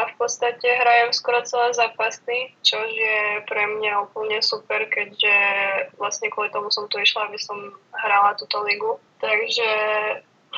v 0.10 0.14
podstate 0.18 0.66
hrajem 0.66 1.14
skoro 1.14 1.46
celé 1.46 1.78
zápasy, 1.78 2.58
čo 2.66 2.82
je 2.82 3.46
pre 3.46 3.70
mňa 3.70 4.10
úplne 4.10 4.42
super, 4.42 4.90
keďže 4.90 5.36
vlastne 6.02 6.34
kvôli 6.34 6.50
tomu 6.50 6.74
som 6.74 6.90
tu 6.90 6.98
išla, 6.98 7.30
aby 7.30 7.38
som 7.38 7.54
hrala 7.94 8.34
túto 8.34 8.66
ligu. 8.66 8.93
Takže 9.24 9.68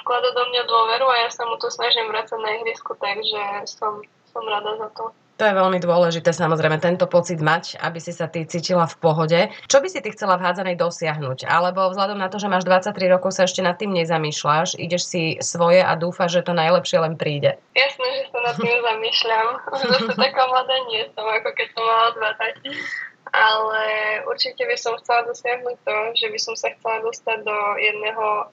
vklada 0.01 0.29
do 0.33 0.43
mňa 0.51 0.63
dôveru 0.67 1.05
a 1.07 1.15
ja 1.25 1.29
sa 1.31 1.45
mu 1.47 1.55
to 1.61 1.71
snažím 1.71 2.09
vrácať 2.11 2.39
na 2.41 2.61
ihrisku, 2.61 2.97
takže 2.97 3.69
som, 3.69 4.01
som 4.29 4.43
rada 4.45 4.75
za 4.77 4.89
to. 4.97 5.13
To 5.35 5.43
je 5.43 5.51
veľmi 5.51 5.83
dôležité, 5.83 6.31
samozrejme, 6.31 6.79
tento 6.79 7.11
pocit 7.11 7.43
mať, 7.43 7.75
aby 7.83 7.99
si 7.99 8.15
sa 8.15 8.31
ty 8.31 8.47
cítila 8.47 8.87
v 8.87 8.95
pohode. 9.03 9.39
Čo 9.67 9.83
by 9.83 9.91
si 9.91 9.99
ty 9.99 10.15
chcela 10.15 10.39
v 10.39 10.47
hádzanej 10.47 10.79
dosiahnuť? 10.79 11.43
Alebo 11.43 11.91
vzhľadom 11.91 12.15
na 12.15 12.31
to, 12.31 12.39
že 12.39 12.47
máš 12.47 12.63
23 12.63 12.95
rokov, 13.11 13.35
sa 13.35 13.43
ešte 13.43 13.59
nad 13.59 13.75
tým 13.75 13.91
nezamýšľaš, 13.99 14.79
ideš 14.79 15.03
si 15.11 15.35
svoje 15.43 15.83
a 15.83 15.91
dúfaš, 15.99 16.39
že 16.39 16.47
to 16.47 16.55
najlepšie 16.55 17.03
len 17.03 17.19
príde. 17.19 17.59
Jasné, 17.75 18.07
že 18.15 18.23
sa 18.31 18.39
nad 18.47 18.55
tým 18.55 18.79
zamýšľam. 18.87 19.47
Zase 19.75 20.11
taká 20.15 20.43
mladá 20.47 20.77
nie 20.87 21.03
som, 21.11 21.27
ako 21.27 21.49
keď 21.51 21.67
som 21.75 21.83
mala 21.83 22.09
20 22.15 23.14
ale 23.35 23.83
určite 24.31 24.63
by 24.63 24.77
som 24.79 24.95
chcela 25.03 25.27
dosiahnuť 25.27 25.77
to, 25.83 25.97
že 26.15 26.27
by 26.31 26.39
som 26.39 26.55
sa 26.55 26.71
chcela 26.71 27.03
dostať 27.03 27.43
do 27.43 27.57
jedného 27.77 28.49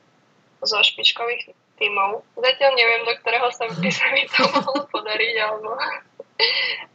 zo 0.62 0.78
špičkových 0.82 1.54
tímov. 1.78 2.22
Zatiaľ 2.38 2.70
neviem, 2.74 3.02
do 3.06 3.14
ktorého 3.22 3.48
sa 3.54 3.66
by 3.70 3.90
sa 3.90 4.06
mi 4.14 4.26
to 4.26 4.42
mohlo 4.54 4.86
podariť, 4.90 5.34
alebo 5.38 5.78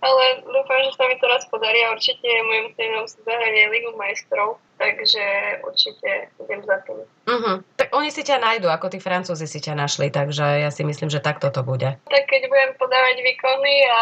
ale 0.03 0.23
dúfam, 0.43 0.79
že 0.83 0.91
sa 0.95 1.07
mi 1.07 1.15
to 1.19 1.25
raz 1.27 1.47
podarí 1.47 1.79
a 1.87 1.95
určite 1.95 2.25
je 2.25 2.41
môjim 2.43 2.67
cieľom 2.75 3.05
si 3.07 3.19
zahranie 3.23 3.71
Ligu 3.71 3.95
majstrov, 3.95 4.59
takže 4.77 5.23
určite 5.65 6.31
idem 6.41 6.61
za 6.63 6.77
tým. 6.85 7.01
Uh-huh. 7.27 7.55
Tak 7.75 7.91
oni 7.91 8.09
si 8.13 8.21
ťa 8.23 8.37
nájdu, 8.39 8.69
ako 8.69 8.93
tí 8.93 9.01
Francúzi 9.01 9.49
si 9.49 9.59
ťa 9.59 9.73
našli, 9.73 10.13
takže 10.13 10.63
ja 10.63 10.69
si 10.69 10.85
myslím, 10.85 11.09
že 11.09 11.19
takto 11.19 11.49
to 11.49 11.65
bude. 11.65 11.97
Tak 12.07 12.23
keď 12.29 12.41
budem 12.47 12.71
podávať 12.77 13.25
výkony 13.25 13.75
a 13.89 14.01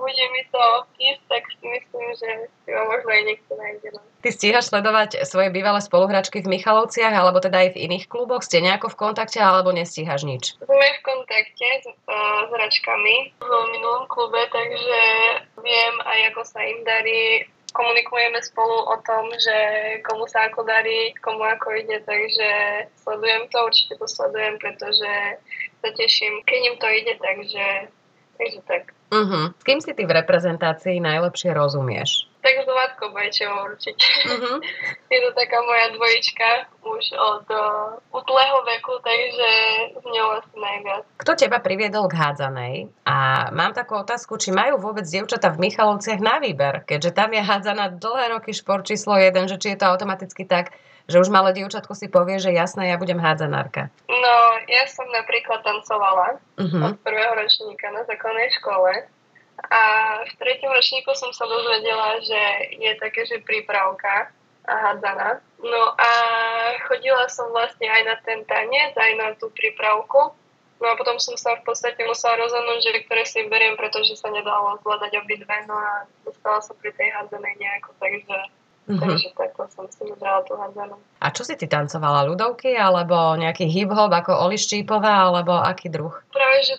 bude 0.00 0.24
mi 0.32 0.42
to 0.48 0.64
ísť, 0.96 1.22
tak 1.28 1.42
si 1.50 1.64
myslím, 1.66 2.06
že 2.16 2.28
si 2.64 2.70
ma 2.72 2.82
možno 2.88 3.10
aj 3.12 3.22
niekto 3.26 3.52
nájde. 3.58 3.88
No. 3.92 4.00
Ty 4.24 4.28
stíhaš 4.32 4.72
sledovať 4.72 5.24
svoje 5.28 5.52
bývalé 5.52 5.80
spoluhračky 5.84 6.40
v 6.40 6.52
Michalovciach 6.56 7.12
alebo 7.12 7.40
teda 7.42 7.68
aj 7.68 7.76
v 7.76 7.80
iných 7.90 8.08
kluboch? 8.08 8.40
Ste 8.40 8.64
nejako 8.64 8.92
v 8.92 8.98
kontakte 9.08 9.40
alebo 9.40 9.74
nestíhaš 9.74 10.24
nič? 10.24 10.56
Sme 10.60 10.88
v 10.96 11.00
kontakte 11.04 11.68
s, 11.84 11.86
uh, 11.88 12.48
s 12.48 12.50
hračkami 12.52 13.16
v 13.40 13.50
minulom 13.76 14.04
klube, 14.08 14.40
takže 14.48 15.02
viem 15.60 15.94
aj 16.06 16.18
ako 16.32 16.42
sa 16.48 16.60
im 16.64 16.80
darí 16.86 17.44
komunikujeme 17.74 18.38
spolu 18.42 18.76
o 18.86 18.96
tom, 19.02 19.30
že 19.34 19.56
komu 20.06 20.30
sa 20.30 20.46
ako 20.46 20.62
darí, 20.62 21.14
komu 21.18 21.42
ako 21.42 21.74
ide, 21.74 21.98
takže 22.06 22.48
sledujem 23.02 23.50
to, 23.50 23.58
určite 23.66 23.94
to 23.98 24.06
sledujem, 24.06 24.54
pretože 24.62 25.12
sa 25.82 25.88
teším, 25.98 26.46
keď 26.46 26.60
im 26.70 26.76
to 26.78 26.88
ide, 26.94 27.14
takže, 27.18 27.66
takže 28.38 28.60
tak. 28.70 28.82
Uh-huh. 29.10 29.50
S 29.58 29.62
kým 29.66 29.82
si 29.82 29.90
ty 29.90 30.06
v 30.06 30.14
reprezentácii 30.14 31.02
najlepšie 31.02 31.50
rozumieš? 31.50 32.29
Tak 32.40 32.54
s 32.64 32.68
Vládkou 32.68 33.12
Bajčovou 33.12 33.68
určite. 33.68 34.00
Uh-huh. 34.00 34.58
Je 35.12 35.18
to 35.20 35.30
taká 35.36 35.60
moja 35.60 35.92
dvojička 35.92 36.48
už 36.80 37.04
od 37.12 37.44
uh, 37.52 38.00
utlého 38.16 38.56
veku, 38.64 38.96
takže 39.04 39.50
s 40.00 40.04
ňou 40.08 40.28
asi 40.40 40.54
najviac. 40.56 41.04
Kto 41.20 41.32
teba 41.36 41.60
priviedol 41.60 42.08
k 42.08 42.16
hádzanej? 42.16 42.74
A 43.04 43.48
mám 43.52 43.76
takú 43.76 44.00
otázku, 44.00 44.40
či 44.40 44.56
majú 44.56 44.80
vôbec 44.80 45.04
dievčata 45.04 45.52
v 45.52 45.68
Michalovciach 45.68 46.20
na 46.20 46.40
výber, 46.40 46.80
keďže 46.88 47.12
tam 47.12 47.36
je 47.36 47.42
hádzana 47.44 48.00
dlhé 48.00 48.32
roky 48.32 48.56
šport 48.56 48.88
číslo 48.88 49.20
1, 49.20 49.36
že 49.52 49.60
či 49.60 49.76
je 49.76 49.78
to 49.84 49.92
automaticky 49.92 50.48
tak, 50.48 50.72
že 51.10 51.20
už 51.20 51.28
malé 51.28 51.50
dievčatko 51.52 51.92
si 51.92 52.06
povie, 52.06 52.38
že 52.38 52.54
jasné, 52.54 52.88
ja 52.88 52.96
budem 52.96 53.18
hádzanárka. 53.18 53.90
No, 54.06 54.34
ja 54.70 54.86
som 54.86 55.04
napríklad 55.10 55.60
tancovala 55.66 56.38
uh-huh. 56.56 56.82
od 56.86 56.94
prvého 57.02 57.34
ročníka 57.34 57.90
na 57.90 58.06
základnej 58.06 58.48
škole 58.62 59.10
a 59.68 59.82
v 60.24 60.32
tretom 60.40 60.72
ročníku 60.72 61.12
som 61.12 61.34
sa 61.36 61.44
dozvedela, 61.44 62.16
že 62.24 62.42
je 62.80 62.92
také, 62.96 63.28
že 63.28 63.44
prípravka 63.44 64.32
a 64.64 64.74
hádzana. 64.88 65.44
No 65.60 65.82
a 65.96 66.10
chodila 66.88 67.28
som 67.28 67.52
vlastne 67.52 67.88
aj 67.88 68.02
na 68.06 68.16
ten 68.24 68.40
tanec, 68.48 68.96
aj 68.96 69.12
na 69.20 69.28
tú 69.36 69.52
prípravku. 69.52 70.32
No 70.80 70.86
a 70.88 70.96
potom 70.96 71.20
som 71.20 71.36
sa 71.36 71.60
v 71.60 71.68
podstate 71.68 72.00
musela 72.08 72.40
rozhodnúť, 72.40 72.80
že 72.80 73.04
ktoré 73.04 73.28
si 73.28 73.44
beriem, 73.52 73.76
pretože 73.76 74.16
sa 74.16 74.32
nedalo 74.32 74.80
zvládať 74.80 75.20
obidve. 75.20 75.56
No 75.68 75.76
a 75.76 76.08
dostala 76.24 76.64
som 76.64 76.72
pri 76.80 76.96
tej 76.96 77.12
hádzanej 77.12 77.54
nejako, 77.60 77.92
takže 78.00 78.36
Mm-hmm. 78.90 79.06
Takže 79.06 79.28
takto 79.38 79.62
som 79.70 79.86
si 79.86 80.02
vybrala 80.02 80.42
tú 80.50 80.58
hádzanú. 80.58 80.98
A 81.22 81.30
čo 81.30 81.46
si 81.46 81.54
ty 81.54 81.70
tancovala? 81.70 82.26
Ľudovky 82.26 82.74
alebo 82.74 83.38
nejaký 83.38 83.70
hip-hop 83.70 84.10
ako 84.10 84.50
Oli 84.50 84.58
Štípová 84.58 85.30
alebo 85.30 85.54
aký 85.54 85.86
druh? 85.86 86.10
Práve, 86.34 86.58
že 86.66 86.74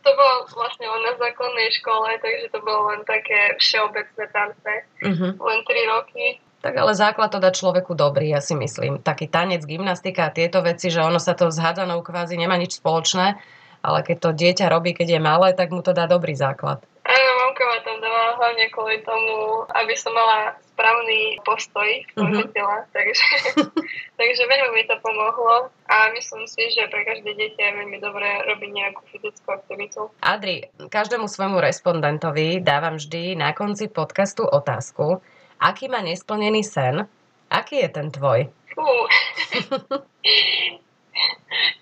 to 0.00 0.10
bolo 0.16 0.48
vlastne 0.56 0.86
len 0.88 1.02
na 1.04 1.14
základnej 1.16 1.68
škole, 1.76 2.08
takže 2.20 2.46
to 2.52 2.58
bolo 2.64 2.92
len 2.92 3.02
také 3.04 3.56
všeobecné 3.60 4.24
tance. 4.32 4.72
Uh-huh. 5.04 5.30
Len 5.36 5.58
3 5.64 5.94
roky. 5.94 6.40
Tak 6.60 6.76
ale 6.76 6.92
základ 6.92 7.32
to 7.32 7.40
dá 7.40 7.48
človeku 7.48 7.96
dobrý, 7.96 8.36
ja 8.36 8.44
si 8.44 8.52
myslím. 8.52 9.00
Taký 9.00 9.32
tanec, 9.32 9.64
gymnastika 9.64 10.28
a 10.28 10.34
tieto 10.34 10.60
veci, 10.60 10.92
že 10.92 11.00
ono 11.00 11.16
sa 11.16 11.32
to 11.32 11.48
s 11.48 11.56
hádzanou 11.56 12.04
kvázi 12.04 12.36
nemá 12.36 12.60
nič 12.60 12.76
spoločné, 12.76 13.40
ale 13.80 13.98
keď 14.04 14.16
to 14.20 14.30
dieťa 14.36 14.66
robí, 14.68 14.92
keď 14.92 15.16
je 15.16 15.20
malé, 15.24 15.56
tak 15.56 15.72
mu 15.72 15.80
to 15.80 15.96
dá 15.96 16.04
dobrý 16.04 16.36
základ. 16.36 16.84
Áno, 17.00 17.30
mamka 17.40 17.64
ma 17.64 17.78
tam 17.80 17.96
dávala 17.96 18.09
hlavne 18.40 18.72
kvôli 18.72 19.04
tomu, 19.04 19.68
aby 19.76 19.92
som 19.92 20.16
mala 20.16 20.56
správny 20.72 21.36
postoj 21.44 21.84
svojho 22.16 22.48
uh-huh. 22.48 22.56
tela, 22.56 22.88
takže, 22.96 23.28
takže 24.20 24.42
veľmi 24.48 24.72
mi 24.72 24.84
to 24.88 24.96
pomohlo 25.04 25.68
a 25.92 26.08
myslím 26.16 26.48
si, 26.48 26.72
že 26.72 26.88
pre 26.88 27.04
každé 27.04 27.36
dieťa 27.36 27.60
je 27.60 27.78
veľmi 27.84 28.00
dobré 28.00 28.40
robiť 28.48 28.70
nejakú 28.72 29.04
fyzickú 29.12 29.48
aktivitu. 29.52 30.08
Adri, 30.24 30.72
každému 30.80 31.28
svojmu 31.28 31.60
respondentovi 31.60 32.64
dávam 32.64 32.96
vždy 32.96 33.36
na 33.36 33.52
konci 33.52 33.92
podcastu 33.92 34.48
otázku, 34.48 35.20
aký 35.60 35.92
má 35.92 36.00
nesplnený 36.00 36.64
sen, 36.64 37.04
aký 37.52 37.84
je 37.84 37.88
ten 37.92 38.08
tvoj? 38.08 38.48
Fú. 38.72 38.80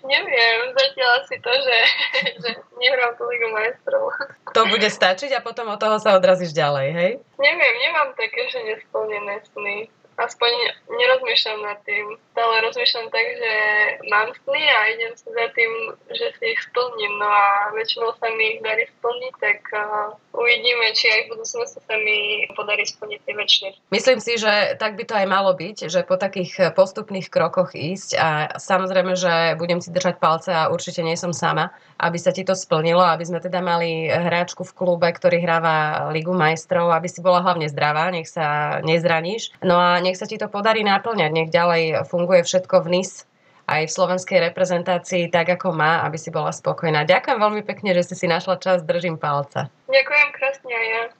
Neviem, 0.03 0.57
zatiaľ 0.73 1.13
si 1.29 1.37
to, 1.39 1.51
že, 1.53 1.77
že 2.41 2.49
nehrám 2.81 3.13
tú 3.15 3.29
Ligu 3.29 3.49
majstrov. 3.53 4.09
To 4.57 4.65
bude 4.65 4.89
stačiť 4.89 5.29
a 5.37 5.45
potom 5.45 5.69
od 5.69 5.77
toho 5.77 6.01
sa 6.01 6.17
odrazíš 6.17 6.55
ďalej, 6.57 6.87
hej? 6.95 7.11
Neviem, 7.37 7.75
nemám 7.85 8.09
také, 8.17 8.49
že 8.49 8.59
nesplnené 8.65 9.45
sny 9.53 9.91
aspoň 10.19 10.51
nerozmýšľam 10.91 11.59
nad 11.63 11.79
tým. 11.87 12.19
Stále 12.35 12.53
rozmýšľam 12.67 13.07
tak, 13.11 13.25
že 13.39 13.53
mám 14.11 14.29
sny 14.43 14.63
a 14.63 14.79
idem 14.95 15.13
si 15.15 15.27
za 15.31 15.47
tým, 15.55 15.71
že 16.11 16.25
si 16.35 16.43
ich 16.51 16.61
splním. 16.67 17.13
No 17.19 17.27
a 17.27 17.71
väčšinou 17.75 18.15
sa 18.19 18.27
mi 18.35 18.57
ich 18.57 18.61
darí 18.63 18.87
splniť, 18.99 19.33
tak 19.39 19.59
uh, 19.71 20.13
uvidíme, 20.35 20.91
či 20.95 21.07
aj 21.07 21.21
v 21.25 21.29
budúcnosti 21.35 21.79
sa 21.83 21.95
mi 21.99 22.47
podarí 22.53 22.83
splniť 22.83 23.19
tie 23.23 23.33
väčšie. 23.35 23.67
Myslím 23.91 24.19
si, 24.19 24.35
že 24.39 24.75
tak 24.75 24.99
by 24.99 25.03
to 25.07 25.15
aj 25.15 25.27
malo 25.27 25.51
byť, 25.55 25.87
že 25.87 26.03
po 26.03 26.19
takých 26.19 26.75
postupných 26.75 27.31
krokoch 27.31 27.75
ísť 27.75 28.09
a 28.19 28.27
samozrejme, 28.59 29.15
že 29.15 29.55
budem 29.55 29.79
si 29.79 29.91
držať 29.91 30.19
palce 30.19 30.51
a 30.51 30.71
určite 30.71 31.03
nie 31.03 31.15
som 31.15 31.31
sama, 31.31 31.71
aby 31.99 32.15
sa 32.15 32.31
ti 32.31 32.47
to 32.47 32.55
splnilo, 32.55 33.03
aby 33.03 33.23
sme 33.27 33.43
teda 33.43 33.59
mali 33.59 34.07
hráčku 34.07 34.63
v 34.63 34.75
klube, 34.75 35.07
ktorý 35.11 35.43
hráva 35.43 36.07
Ligu 36.15 36.31
majstrov, 36.31 36.91
aby 36.95 37.07
si 37.11 37.19
bola 37.19 37.43
hlavne 37.43 37.67
zdravá, 37.67 38.07
nech 38.11 38.31
sa 38.31 38.79
nezraníš. 38.83 39.51
No 39.59 39.75
a 39.75 39.99
nech 40.09 40.17
sa 40.17 40.25
ti 40.25 40.41
to 40.41 40.49
podarí 40.49 40.81
naplňať, 40.81 41.29
nech 41.29 41.49
ďalej 41.53 42.09
funguje 42.09 42.41
všetko 42.41 42.81
v 42.81 42.97
NIS 42.97 43.29
aj 43.69 43.85
v 43.85 43.95
slovenskej 44.01 44.39
reprezentácii 44.49 45.29
tak, 45.29 45.53
ako 45.53 45.77
má, 45.77 46.01
aby 46.01 46.17
si 46.17 46.33
bola 46.33 46.49
spokojná. 46.49 47.05
Ďakujem 47.05 47.37
veľmi 47.37 47.61
pekne, 47.61 47.93
že 47.93 48.09
si 48.09 48.15
si 48.17 48.25
našla 48.25 48.57
čas, 48.57 48.81
držím 48.81 49.21
palca. 49.21 49.69
Ďakujem 49.85 50.27
krásne 50.33 50.73
ja. 50.73 51.13